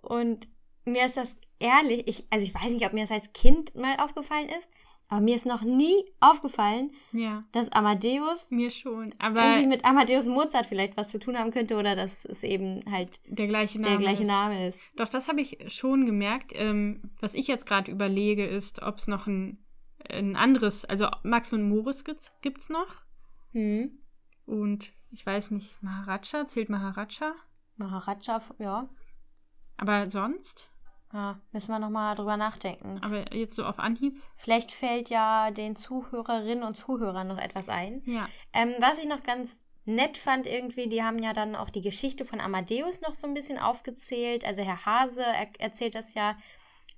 [0.00, 0.48] Und
[0.86, 3.96] mir ist das ehrlich, ich, also ich weiß nicht, ob mir das als Kind mal
[3.98, 4.70] aufgefallen ist,
[5.08, 7.44] aber mir ist noch nie aufgefallen, Ja.
[7.52, 9.14] dass Amadeus Mir schon.
[9.18, 12.80] Aber irgendwie mit Amadeus Mozart vielleicht was zu tun haben könnte oder dass es eben
[12.90, 13.90] halt der gleiche Name.
[13.90, 14.28] der gleiche ist.
[14.28, 14.82] Name ist.
[14.96, 16.52] Doch, das habe ich schon gemerkt.
[16.54, 19.64] Ähm, was ich jetzt gerade überlege, ist, ob es noch ein,
[20.10, 23.04] ein anderes, also Max und Moritz gibt's, gibt's noch.
[23.52, 23.98] Hm.
[24.44, 27.32] Und ich weiß nicht, Maharaja, zählt Maharaja?
[27.76, 28.88] Maharaja, ja.
[29.76, 30.68] Aber sonst?
[31.12, 31.38] Ja.
[31.52, 33.00] Müssen wir nochmal drüber nachdenken.
[33.02, 34.20] Aber jetzt so auf Anhieb?
[34.36, 38.02] Vielleicht fällt ja den Zuhörerinnen und Zuhörern noch etwas ein.
[38.06, 38.28] Ja.
[38.52, 42.24] Ähm, was ich noch ganz nett fand irgendwie, die haben ja dann auch die Geschichte
[42.24, 44.44] von Amadeus noch so ein bisschen aufgezählt.
[44.44, 46.36] Also Herr Hase er erzählt das ja,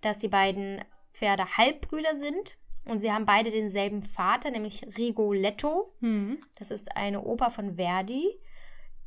[0.01, 0.83] dass die beiden
[1.13, 2.57] Pferde Halbbrüder sind.
[2.87, 5.93] Und sie haben beide denselben Vater, nämlich Rigoletto.
[6.01, 6.39] Hm.
[6.59, 8.41] Das ist eine Oper von Verdi.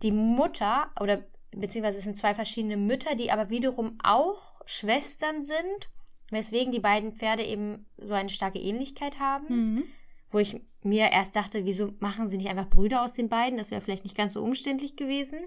[0.03, 5.89] Die Mutter, oder beziehungsweise es sind zwei verschiedene Mütter, die aber wiederum auch Schwestern sind,
[6.29, 9.73] weswegen die beiden Pferde eben so eine starke Ähnlichkeit haben.
[9.73, 9.83] Mhm.
[10.31, 13.57] Wo ich mir erst dachte, wieso machen sie nicht einfach Brüder aus den beiden?
[13.57, 15.39] Das wäre vielleicht nicht ganz so umständlich gewesen.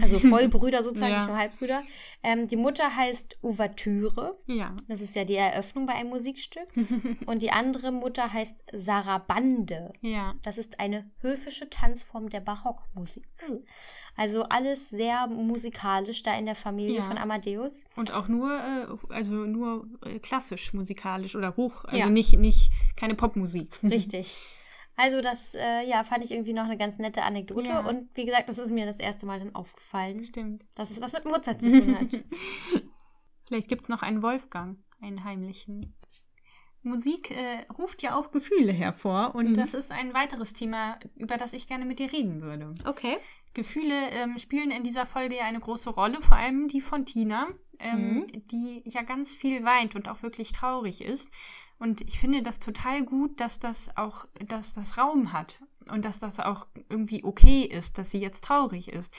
[0.00, 1.18] Also Vollbrüder sozusagen, Ja.
[1.20, 1.82] nicht nur Halbbrüder.
[2.22, 4.36] Ähm, die Mutter heißt Ouvertüre.
[4.46, 4.74] Ja.
[4.88, 6.66] Das ist ja die Eröffnung bei einem Musikstück.
[7.26, 9.92] Und die andere Mutter heißt Sarabande.
[10.00, 10.34] Ja.
[10.42, 13.24] Das ist eine höfische Tanzform der Barockmusik.
[14.16, 17.02] Also alles sehr musikalisch da in der Familie Ja.
[17.02, 17.84] von Amadeus.
[17.96, 22.06] Und auch nur, äh, also nur äh, klassisch musikalisch oder hoch, also Ja.
[22.08, 23.78] nicht, nicht keine Popmusik.
[23.82, 24.36] Richtig.
[24.96, 27.68] Also das, äh, ja, fand ich irgendwie noch eine ganz nette Anekdote.
[27.68, 27.80] Ja.
[27.80, 30.64] Und wie gesagt, das ist mir das erste Mal dann aufgefallen, Stimmt.
[30.74, 32.06] dass es was mit Mozart zu tun hat.
[33.48, 35.94] Vielleicht gibt es noch einen Wolfgang, einen heimlichen.
[36.82, 39.54] Musik äh, ruft ja auch Gefühle hervor und Mhm.
[39.54, 42.74] das ist ein weiteres Thema, über das ich gerne mit dir reden würde.
[42.84, 43.16] Okay.
[43.54, 47.48] Gefühle ähm, spielen in dieser Folge ja eine große Rolle, vor allem die von Tina,
[47.80, 48.26] ähm, Mhm.
[48.50, 51.30] die ja ganz viel weint und auch wirklich traurig ist.
[51.78, 55.60] Und ich finde das total gut, dass das auch, dass das Raum hat
[55.90, 59.14] und dass das auch irgendwie okay ist, dass sie jetzt traurig ist.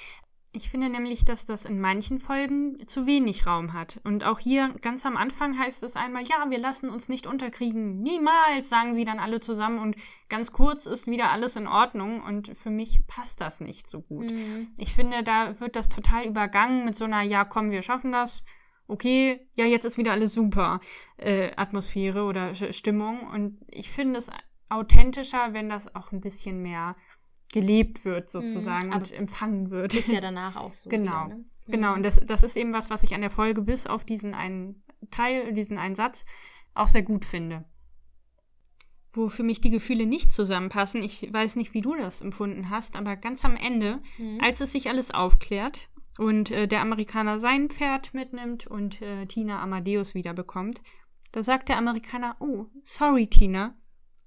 [0.55, 3.99] Ich finde nämlich, dass das in manchen Folgen zu wenig Raum hat.
[4.05, 8.01] Und auch hier ganz am Anfang heißt es einmal, ja, wir lassen uns nicht unterkriegen.
[8.01, 9.79] Niemals, sagen sie dann alle zusammen.
[9.79, 9.97] Und
[10.29, 12.23] ganz kurz ist wieder alles in Ordnung.
[12.23, 14.31] Und für mich passt das nicht so gut.
[14.31, 14.69] Mhm.
[14.77, 18.41] Ich finde, da wird das total übergangen mit so einer, ja, komm, wir schaffen das.
[18.87, 20.79] Okay, ja, jetzt ist wieder alles super
[21.17, 23.19] äh, Atmosphäre oder Stimmung.
[23.27, 24.29] Und ich finde es
[24.69, 26.95] authentischer, wenn das auch ein bisschen mehr
[27.51, 29.93] gelebt wird, sozusagen, Mhm, und empfangen wird.
[29.93, 30.89] Ist ja danach auch so.
[30.89, 31.25] Genau.
[31.25, 31.45] Wieder, ne?
[31.67, 34.33] Genau, und das, das ist eben was, was ich an der Folge bis auf diesen
[34.33, 36.25] einen Teil, diesen einen Satz
[36.73, 37.65] auch sehr gut finde.
[39.13, 42.95] Wo für mich die Gefühle nicht zusammenpassen, ich weiß nicht, wie du das empfunden hast,
[42.97, 44.39] aber ganz am Ende, Mhm.
[44.41, 49.61] als es sich alles aufklärt und äh, der Amerikaner sein Pferd mitnimmt und äh, Tina
[49.61, 50.81] Amadeus wiederbekommt,
[51.31, 53.73] da sagt der Amerikaner, oh, sorry Tina,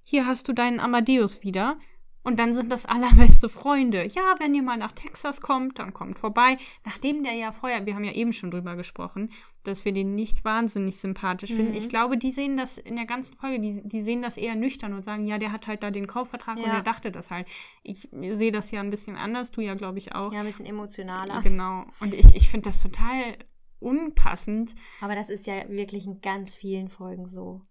[0.03, 1.77] hier hast du deinen Amadeus wieder.
[2.21, 4.05] Und dann sind das allerbeste Freunde.
[4.07, 6.57] Ja, wenn ihr mal nach Texas kommt, dann kommt vorbei.
[6.85, 9.31] Nachdem der ja vorher, wir haben ja eben schon drüber gesprochen,
[9.63, 11.71] dass wir den nicht wahnsinnig sympathisch finden.
[11.71, 11.77] Mhm.
[11.77, 14.93] Ich glaube, die sehen das in der ganzen Folge, die, die sehen das eher nüchtern
[14.93, 16.75] und sagen, ja, der hat halt da den Kaufvertrag und Ja.
[16.75, 17.47] er dachte das halt.
[17.83, 20.33] Ich sehe das ja ein bisschen anders, du ja, glaube ich, auch.
[20.33, 21.41] Ja, ein bisschen emotionaler.
[21.41, 21.85] Genau.
[22.01, 23.37] Und ich, ich finde das total
[23.79, 24.75] unpassend.
[25.01, 27.61] Aber das ist ja wirklich in ganz vielen Folgen so.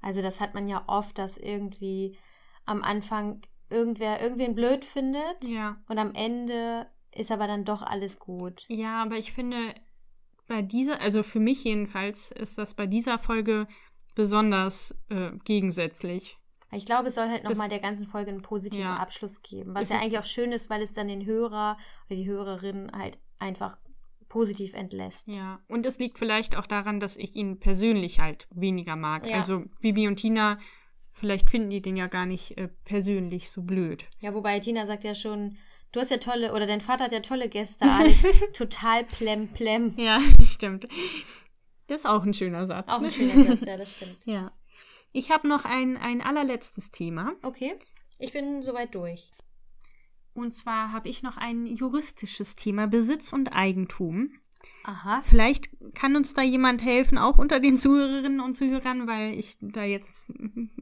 [0.00, 2.16] Also das hat man ja oft, dass irgendwie
[2.64, 3.40] am Anfang
[3.70, 5.76] irgendwer irgendwen blöd findet Ja.
[5.88, 8.64] und am Ende ist aber dann doch alles gut.
[8.68, 9.74] Ja, aber ich finde,
[10.46, 13.66] bei dieser, also für mich jedenfalls, ist das bei dieser Folge
[14.14, 16.36] besonders äh, gegensätzlich.
[16.72, 18.96] Ich glaube, es soll halt nochmal der ganzen Folge einen positiven Ja.
[18.96, 19.74] Abschluss geben.
[19.74, 21.76] Was Es ja eigentlich auch schön ist, weil es dann den Hörer
[22.08, 23.76] oder die Hörerin halt einfach
[24.28, 25.26] positiv entlässt.
[25.26, 25.58] Ja.
[25.66, 29.26] Und es liegt vielleicht auch daran, dass ich ihn persönlich halt weniger mag.
[29.28, 29.38] Ja.
[29.38, 30.58] Also Bibi und Tina,
[31.20, 34.04] vielleicht finden die den ja gar nicht äh, persönlich so blöd.
[34.20, 35.56] Ja, wobei Tina sagt ja schon,
[35.92, 38.24] du hast ja tolle, oder dein Vater hat ja tolle Gäste, Alex.
[38.54, 39.94] Total plem plem.
[39.96, 40.86] Ja, stimmt.
[41.86, 42.88] Das ist auch ein schöner Satz.
[42.90, 43.08] Auch ne?
[43.08, 44.18] ein schöner Satz, ja, das stimmt.
[44.24, 44.52] Ja.
[45.12, 47.32] Ich habe noch ein, ein allerletztes Thema.
[47.42, 47.74] Okay,
[48.18, 49.28] ich bin soweit durch.
[50.34, 54.30] Und zwar habe ich noch ein juristisches Thema, Besitz und Eigentum.
[54.84, 55.22] Aha.
[55.24, 59.84] Vielleicht kann uns da jemand helfen, auch unter den Zuhörerinnen und Zuhörern, weil ich da
[59.84, 60.24] jetzt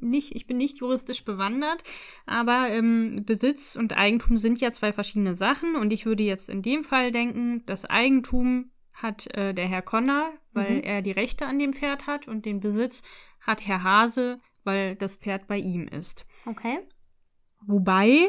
[0.00, 1.82] nicht, ich bin nicht juristisch bewandert,
[2.26, 6.62] aber ähm, Besitz und Eigentum sind ja zwei verschiedene Sachen und ich würde jetzt in
[6.62, 10.82] dem Fall denken, das Eigentum hat äh, der Herr Conner, weil Mhm.
[10.84, 13.02] er die Rechte an dem Pferd hat und den Besitz
[13.40, 16.26] hat Herr Hase, weil das Pferd bei ihm ist.
[16.46, 16.80] Okay.
[17.66, 18.28] Wobei,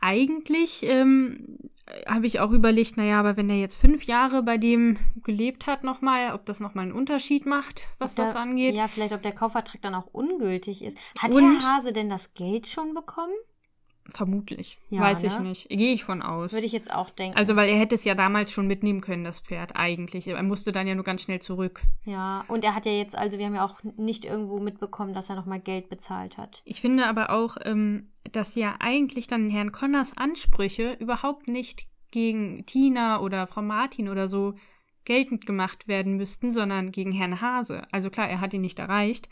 [0.00, 1.58] eigentlich ähm,
[2.06, 5.84] habe ich auch überlegt, naja, aber wenn er jetzt fünf Jahre bei dem gelebt hat
[5.84, 8.74] nochmal, ob das nochmal einen Unterschied macht, was der- das angeht.
[8.74, 10.96] Ja, vielleicht ob der Kaufvertrag dann auch ungültig ist.
[11.18, 13.32] Hat Und- Herr Hase denn das Geld schon bekommen?
[14.10, 14.78] Vermutlich.
[14.90, 15.48] Ja, Weiß ich ne?
[15.48, 15.68] nicht.
[15.68, 16.52] Gehe ich von aus.
[16.52, 17.36] Würde ich jetzt auch denken.
[17.36, 20.26] also, weil er hätte es ja damals schon mitnehmen können, das Pferd, eigentlich.
[20.26, 21.82] Er musste dann ja nur ganz schnell zurück.
[22.04, 25.30] ja, und er hat ja jetzt, also wir haben ja auch nicht irgendwo mitbekommen, dass
[25.30, 26.62] er nochmal Geld bezahlt hat.
[26.64, 32.66] Ich finde aber auch, ähm, dass ja eigentlich dann Herrn Connors Ansprüche überhaupt nicht gegen
[32.66, 34.54] Tina oder Frau Martin oder so
[35.04, 37.82] geltend gemacht werden müssten, sondern gegen Herrn Hase.
[37.90, 39.28] Also klar, er hat ihn nicht erreicht.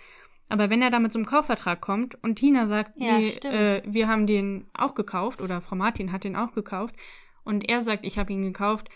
[0.49, 3.55] Aber wenn er da mit so einem Kaufvertrag kommt und Tina sagt, Ja, stimmt.
[3.55, 6.95] äh, wir haben den auch gekauft oder Frau Martin hat den auch gekauft
[7.45, 8.89] und er sagt, ich habe ihn gekauft,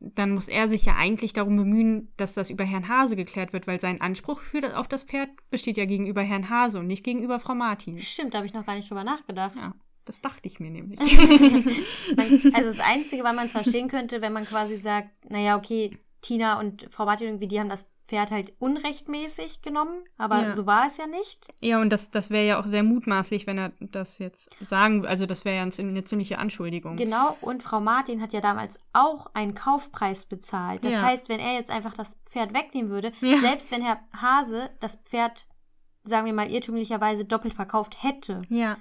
[0.00, 3.66] dann muss er sich ja eigentlich darum bemühen, dass das über Herrn Hase geklärt wird,
[3.66, 7.40] weil sein Anspruch für auf das Pferd besteht ja gegenüber Herrn Hase und nicht gegenüber
[7.40, 7.98] Frau Martin.
[7.98, 9.56] Stimmt, da habe ich noch gar nicht drüber nachgedacht.
[9.56, 9.72] Ja,
[10.04, 11.00] das dachte ich mir nämlich.
[12.54, 16.58] Also das Einzige, weil man es verstehen könnte, wenn man quasi sagt, naja, okay, Tina
[16.60, 20.50] und Frau Martin irgendwie, die haben das Pferd halt unrechtmäßig genommen, aber Ja.
[20.52, 21.46] so war es ja nicht.
[21.60, 25.26] Ja, und das, das wäre ja auch sehr mutmaßlich, wenn er das jetzt sagen Also,
[25.26, 26.96] das wäre ja eine, ziemliche Anschuldigung.
[26.96, 30.84] Genau, und Frau Martin hat ja damals auch einen Kaufpreis bezahlt.
[30.84, 31.02] Das Ja.
[31.02, 33.38] heißt, wenn er jetzt einfach das Pferd wegnehmen würde, Ja.
[33.38, 35.46] selbst wenn Herr Hase das Pferd,
[36.02, 38.76] sagen wir mal, irrtümlicherweise doppelt verkauft hätte, Ja,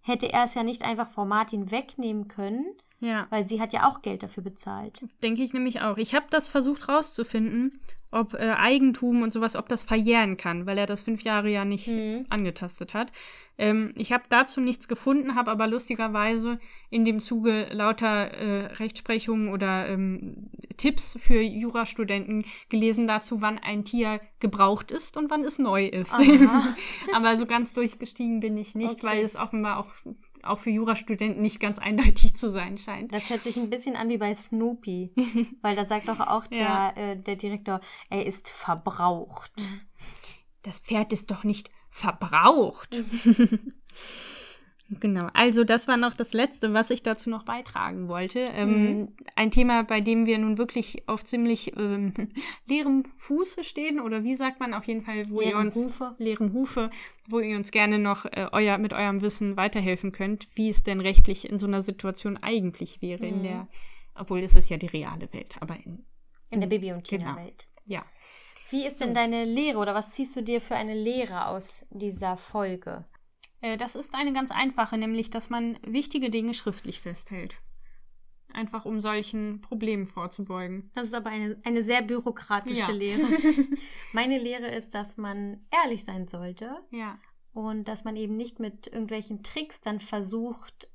[0.00, 2.66] hätte er es ja nicht einfach Frau Martin wegnehmen können,
[3.04, 3.26] ja.
[3.30, 5.00] weil sie hat ja auch Geld dafür bezahlt.
[5.22, 5.96] Denke ich nämlich auch.
[5.98, 7.80] Ich habe das versucht rauszufinden,
[8.10, 11.64] ob äh, Eigentum und sowas, ob das verjähren kann, weil er das fünf Jahre ja
[11.64, 12.26] nicht Mhm.
[12.30, 13.10] angetastet hat.
[13.58, 16.58] Ähm, ich habe dazu nichts gefunden, habe aber lustigerweise
[16.90, 23.84] in dem Zuge lauter äh, Rechtsprechungen oder ähm, Tipps für Jurastudenten gelesen dazu, wann ein
[23.84, 26.14] Tier gebraucht ist und wann es neu ist.
[27.12, 29.06] Aber so ganz durchgestiegen bin ich nicht, Okay.
[29.06, 29.92] weil es offenbar auch,
[30.44, 33.12] auch für Jurastudenten nicht ganz eindeutig zu sein scheint.
[33.12, 35.12] Das hört sich ein bisschen an wie bei Snoopy,
[35.62, 36.92] weil da sagt doch auch Ja.
[36.92, 37.80] der, äh, der Direktor,
[38.10, 39.52] er ist verbraucht.
[40.62, 42.96] das Pferd ist doch nicht verbraucht.
[45.00, 48.40] genau, also das war noch das Letzte, was ich dazu noch beitragen wollte.
[48.40, 52.12] Ähm, ein Thema, bei dem wir nun wirklich auf ziemlich ähm,
[52.68, 56.14] leerem Fuße stehen, oder wie sagt man auf jeden Fall, wo ihr Leerem uns Hufe.
[56.18, 56.90] leerem Hufe,
[57.28, 61.00] wo ihr uns gerne noch äh, euer, mit eurem Wissen weiterhelfen könnt, wie es denn
[61.00, 63.42] rechtlich in so einer Situation eigentlich wäre, in Mhm.
[63.42, 63.68] der,
[64.14, 66.04] obwohl es ist ja die reale Welt, aber in,
[66.50, 67.34] In der Baby- und Genau.
[67.34, 67.66] Tina-Welt.
[67.86, 68.02] ja.
[68.70, 72.36] Wie ist denn deine Lehre oder was ziehst du dir für eine Lehre aus dieser
[72.36, 73.04] Folge?
[73.64, 77.60] Äh, Das ist eine ganz einfache, nämlich, dass man wichtige Dinge schriftlich festhält.
[78.52, 80.90] Einfach um solchen Problemen vorzubeugen.
[80.94, 82.90] Das ist aber eine, eine sehr bürokratische Ja.
[82.90, 83.20] Lehre.
[84.12, 87.18] Meine Lehre ist, dass man ehrlich sein sollte Ja.
[87.52, 90.88] und dass man eben nicht mit irgendwelchen Tricks dann versucht,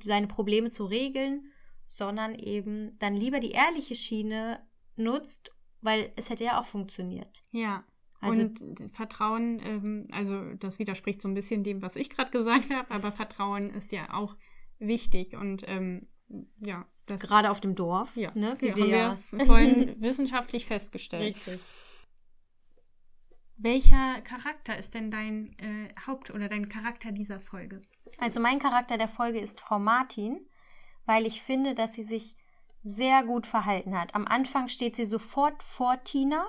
[0.00, 1.52] seine Probleme zu regeln,
[1.88, 4.60] sondern eben dann lieber die ehrliche Schiene
[4.96, 7.44] nutzt, weil es hätte ja auch funktioniert.
[7.52, 7.84] Ja.
[8.20, 12.72] Also- und Vertrauen, ähm, also das widerspricht so ein bisschen dem, was ich gerade gesagt
[12.72, 14.36] habe, aber Vertrauen ist ja auch
[14.78, 16.06] wichtig und ähm,
[16.58, 18.56] ja, das Gerade auf dem Dorf, ja, ne?
[18.60, 19.18] Wie ja, wir haben ja.
[19.30, 21.36] wir vorhin wissenschaftlich festgestellt.
[21.36, 21.60] Richtig.
[23.56, 27.82] Welcher Charakter ist denn dein äh, Haupt- oder dein Charakter dieser Folge?
[28.18, 30.46] Also mein Charakter der Folge ist Frau Martin,
[31.06, 32.36] weil ich finde, dass sie sich
[32.84, 34.14] sehr gut verhalten hat.
[34.14, 36.46] Am Anfang steht sie sofort vor Tina,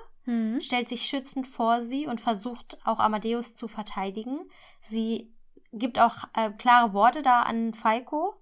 [0.60, 4.40] stellt sich schützend vor sie und versucht auch Amadeus zu verteidigen.
[4.80, 5.32] Sie
[5.72, 8.34] gibt auch äh, klare Worte da an Falco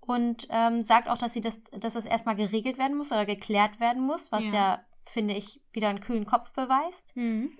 [0.00, 3.80] und ähm, sagt auch, dass sie das, dass das erstmal geregelt werden muss oder geklärt
[3.80, 4.52] werden muss, was Ja.
[4.54, 7.50] ja, finde ich, wieder einen kühlen Kopf beweist Mhm.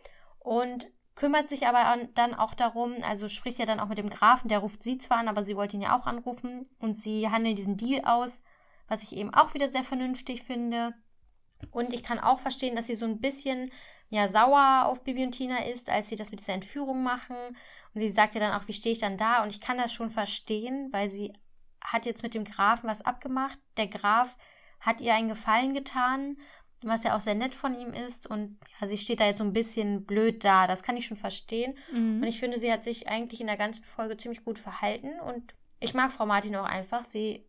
[0.40, 4.10] und kümmert sich aber an, dann auch darum, also spricht ja dann auch mit dem
[4.10, 7.28] Grafen, der ruft sie zwar an, aber sie wollte ihn ja auch anrufen und sie
[7.30, 8.42] handeln diesen Deal aus,
[8.88, 10.92] was ich eben auch wieder sehr vernünftig finde.
[11.70, 13.70] Und ich kann auch verstehen, dass sie so ein bisschen
[14.10, 17.36] ja sauer auf Bibi und Tina ist, als sie das mit dieser Entführung machen.
[17.94, 19.42] Und sie sagt ja dann auch, wie stehe ich dann da?
[19.42, 21.32] Und ich kann das schon verstehen, weil sie
[21.80, 23.58] hat jetzt mit dem Grafen was abgemacht.
[23.76, 24.36] Der Graf
[24.80, 26.38] hat ihr einen Gefallen getan,
[26.82, 28.26] was ja auch sehr nett von ihm ist.
[28.26, 30.66] Und ja, sie steht da jetzt so ein bisschen blöd da.
[30.66, 31.76] Das kann ich schon verstehen.
[31.92, 32.22] Mhm.
[32.22, 35.18] Und ich finde, sie hat sich eigentlich in der ganzen Folge ziemlich gut verhalten.
[35.20, 37.04] Und ich mag Frau Martin auch einfach.
[37.04, 37.44] Sie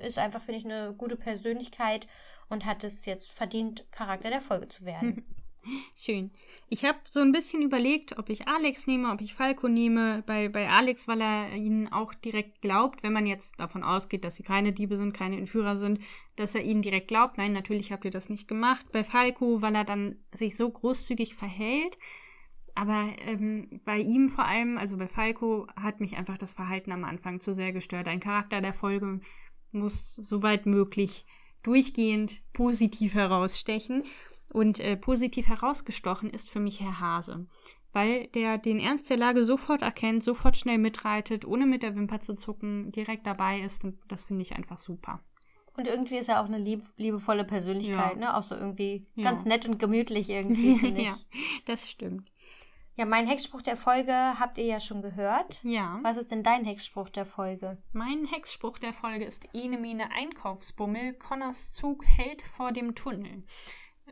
[0.00, 2.06] ist einfach, finde ich, eine gute Persönlichkeit
[2.52, 5.24] und hat es jetzt verdient, Charakter der Folge zu werden.
[5.96, 6.32] Schön.
[6.68, 10.22] Ich habe so ein bisschen überlegt, ob ich Alex nehme, ob ich Falco nehme.
[10.26, 14.36] Bei, bei Alex, weil er ihnen auch direkt glaubt, wenn man jetzt davon ausgeht, dass
[14.36, 16.00] sie keine Diebe sind, keine Entführer sind,
[16.34, 17.38] dass er ihnen direkt glaubt.
[17.38, 18.86] Nein, natürlich habt ihr das nicht gemacht.
[18.92, 21.96] Bei Falco, weil er dann sich so großzügig verhält.
[22.74, 27.04] Aber ähm, bei ihm vor allem, also bei Falco, hat mich einfach das Verhalten am
[27.04, 28.08] Anfang zu sehr gestört.
[28.08, 29.20] Ein Charakter der Folge
[29.70, 31.24] muss soweit möglich
[31.62, 34.04] durchgehend positiv herausstechen.
[34.52, 37.46] Und äh, positiv herausgestochen ist für mich Herr Hase,
[37.94, 42.20] weil der den Ernst der Lage sofort erkennt, sofort schnell mitreitet, ohne mit der Wimper
[42.20, 45.20] zu zucken, direkt dabei ist und das finde ich einfach super.
[45.74, 48.18] Und irgendwie ist er auch eine lieb liebevolle Persönlichkeit, Ja.
[48.18, 48.36] ne?
[48.36, 49.24] Auch so irgendwie Ja.
[49.24, 51.06] ganz nett und gemütlich irgendwie, finde ich.
[51.06, 51.16] ja,
[51.64, 52.30] das stimmt.
[52.94, 55.60] Ja, mein Hexspruch der Folge habt ihr ja schon gehört.
[55.64, 55.98] Ja.
[56.02, 57.78] Was ist denn dein Hexspruch der Folge?
[57.92, 63.40] Mein Hexspruch der Folge ist Ene Mene Einkaufsbummel, Connors Zug hält vor dem Tunnel.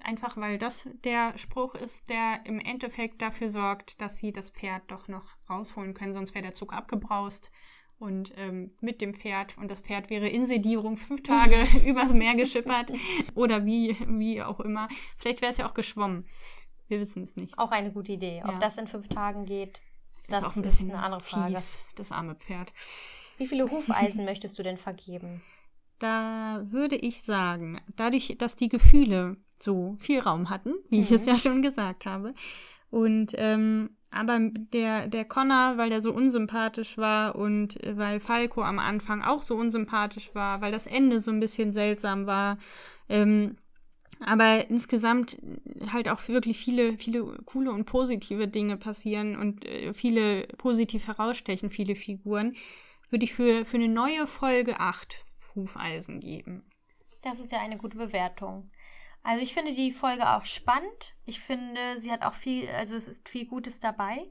[0.02, 4.90] Einfach weil das der Spruch ist, der im Endeffekt dafür sorgt, dass sie das Pferd
[4.90, 7.50] doch noch rausholen können, sonst wäre der Zug abgebraust.
[7.98, 11.54] Und ähm, mit dem Pferd und das Pferd wäre in Sedierung fünf Tage
[11.84, 12.90] übers Meer geschippert
[13.34, 14.88] oder wie, wie auch immer.
[15.18, 16.24] Vielleicht wäre es ja auch geschwommen.
[16.90, 17.56] Wir wissen es nicht.
[17.56, 18.42] Auch eine gute Idee.
[18.44, 18.58] Ob Ja.
[18.58, 19.80] das in fünf Tagen geht,
[20.28, 21.54] das ist auch ein ist bisschen eine andere Frage.
[21.54, 22.72] fies, das arme Pferd.
[23.38, 25.40] Wie viele Hufeisen möchtest du denn vergeben?
[26.00, 31.02] Da würde ich sagen, dadurch, dass die Gefühle so viel Raum hatten, wie mhm.
[31.04, 32.32] ich es ja schon gesagt habe.
[32.90, 38.80] Und ähm, aber der, der Connor, weil der so unsympathisch war und weil Falco am
[38.80, 42.58] Anfang auch so unsympathisch war, weil das Ende so ein bisschen seltsam war,
[43.08, 43.58] ähm,
[44.24, 45.38] aber insgesamt
[45.92, 51.70] halt auch wirklich viele, viele coole und positive Dinge passieren und äh, viele positiv herausstechen,
[51.70, 52.54] viele Figuren,
[53.08, 56.64] würde ich für, für eine neue Folge 8 Hufeisen geben.
[57.22, 58.70] Das ist ja eine gute Bewertung.
[59.22, 61.14] Also ich finde die Folge auch spannend.
[61.26, 64.30] Ich finde, sie hat auch viel, also es ist viel Gutes dabei.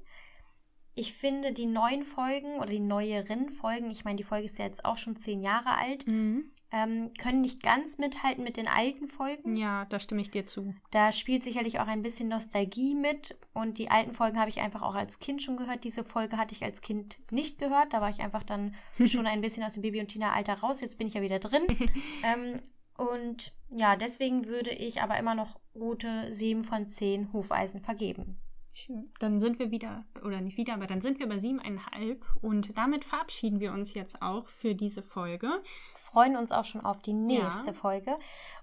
[0.95, 4.65] Ich finde die neuen Folgen oder die neueren Folgen, ich meine, die Folge ist ja
[4.65, 6.51] jetzt auch schon zehn Jahre alt, mhm.
[6.72, 9.55] Ähm, können nicht ganz mithalten mit den alten Folgen.
[9.55, 10.74] Ja, da stimme ich dir zu.
[10.91, 14.82] Da spielt sicherlich auch ein bisschen Nostalgie mit und die alten Folgen habe ich einfach
[14.82, 15.84] auch als Kind schon gehört.
[15.84, 17.93] Diese Folge hatte ich als Kind nicht gehört.
[17.93, 20.82] Da war ich einfach dann schon ein bisschen aus dem Baby- und Tina-Alter raus.
[20.82, 21.63] Jetzt bin ich ja wieder drin.
[22.24, 22.55] ähm,
[22.97, 28.39] und ja, deswegen würde ich aber immer noch gute 7 von 10 Hufeisen vergeben.
[28.80, 29.11] Schön.
[29.19, 33.03] Dann sind wir wieder, oder nicht wieder, aber dann sind wir bei siebeneinhalb und damit
[33.03, 35.49] verabschieden wir uns jetzt auch für diese Folge.
[35.95, 37.73] Freuen uns auch schon auf die nächste ja.
[37.73, 38.17] Folge.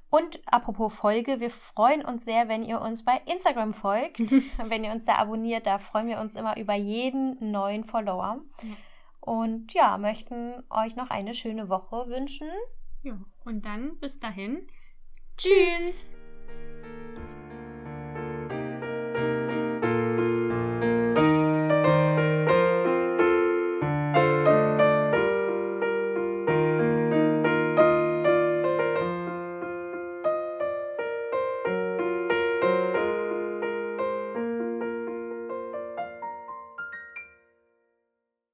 [0.09, 4.21] Und apropos Folge, wir freuen uns sehr, wenn ihr uns bei Instagram folgt.
[4.71, 8.41] wenn ihr uns da abonniert, da freuen wir uns immer über jeden neuen Follower.
[8.63, 8.77] Ja.
[9.21, 12.49] Und ja, möchten euch noch eine schöne Woche wünschen.
[13.03, 14.67] Ja, und dann bis dahin.
[15.37, 16.17] Tschüss.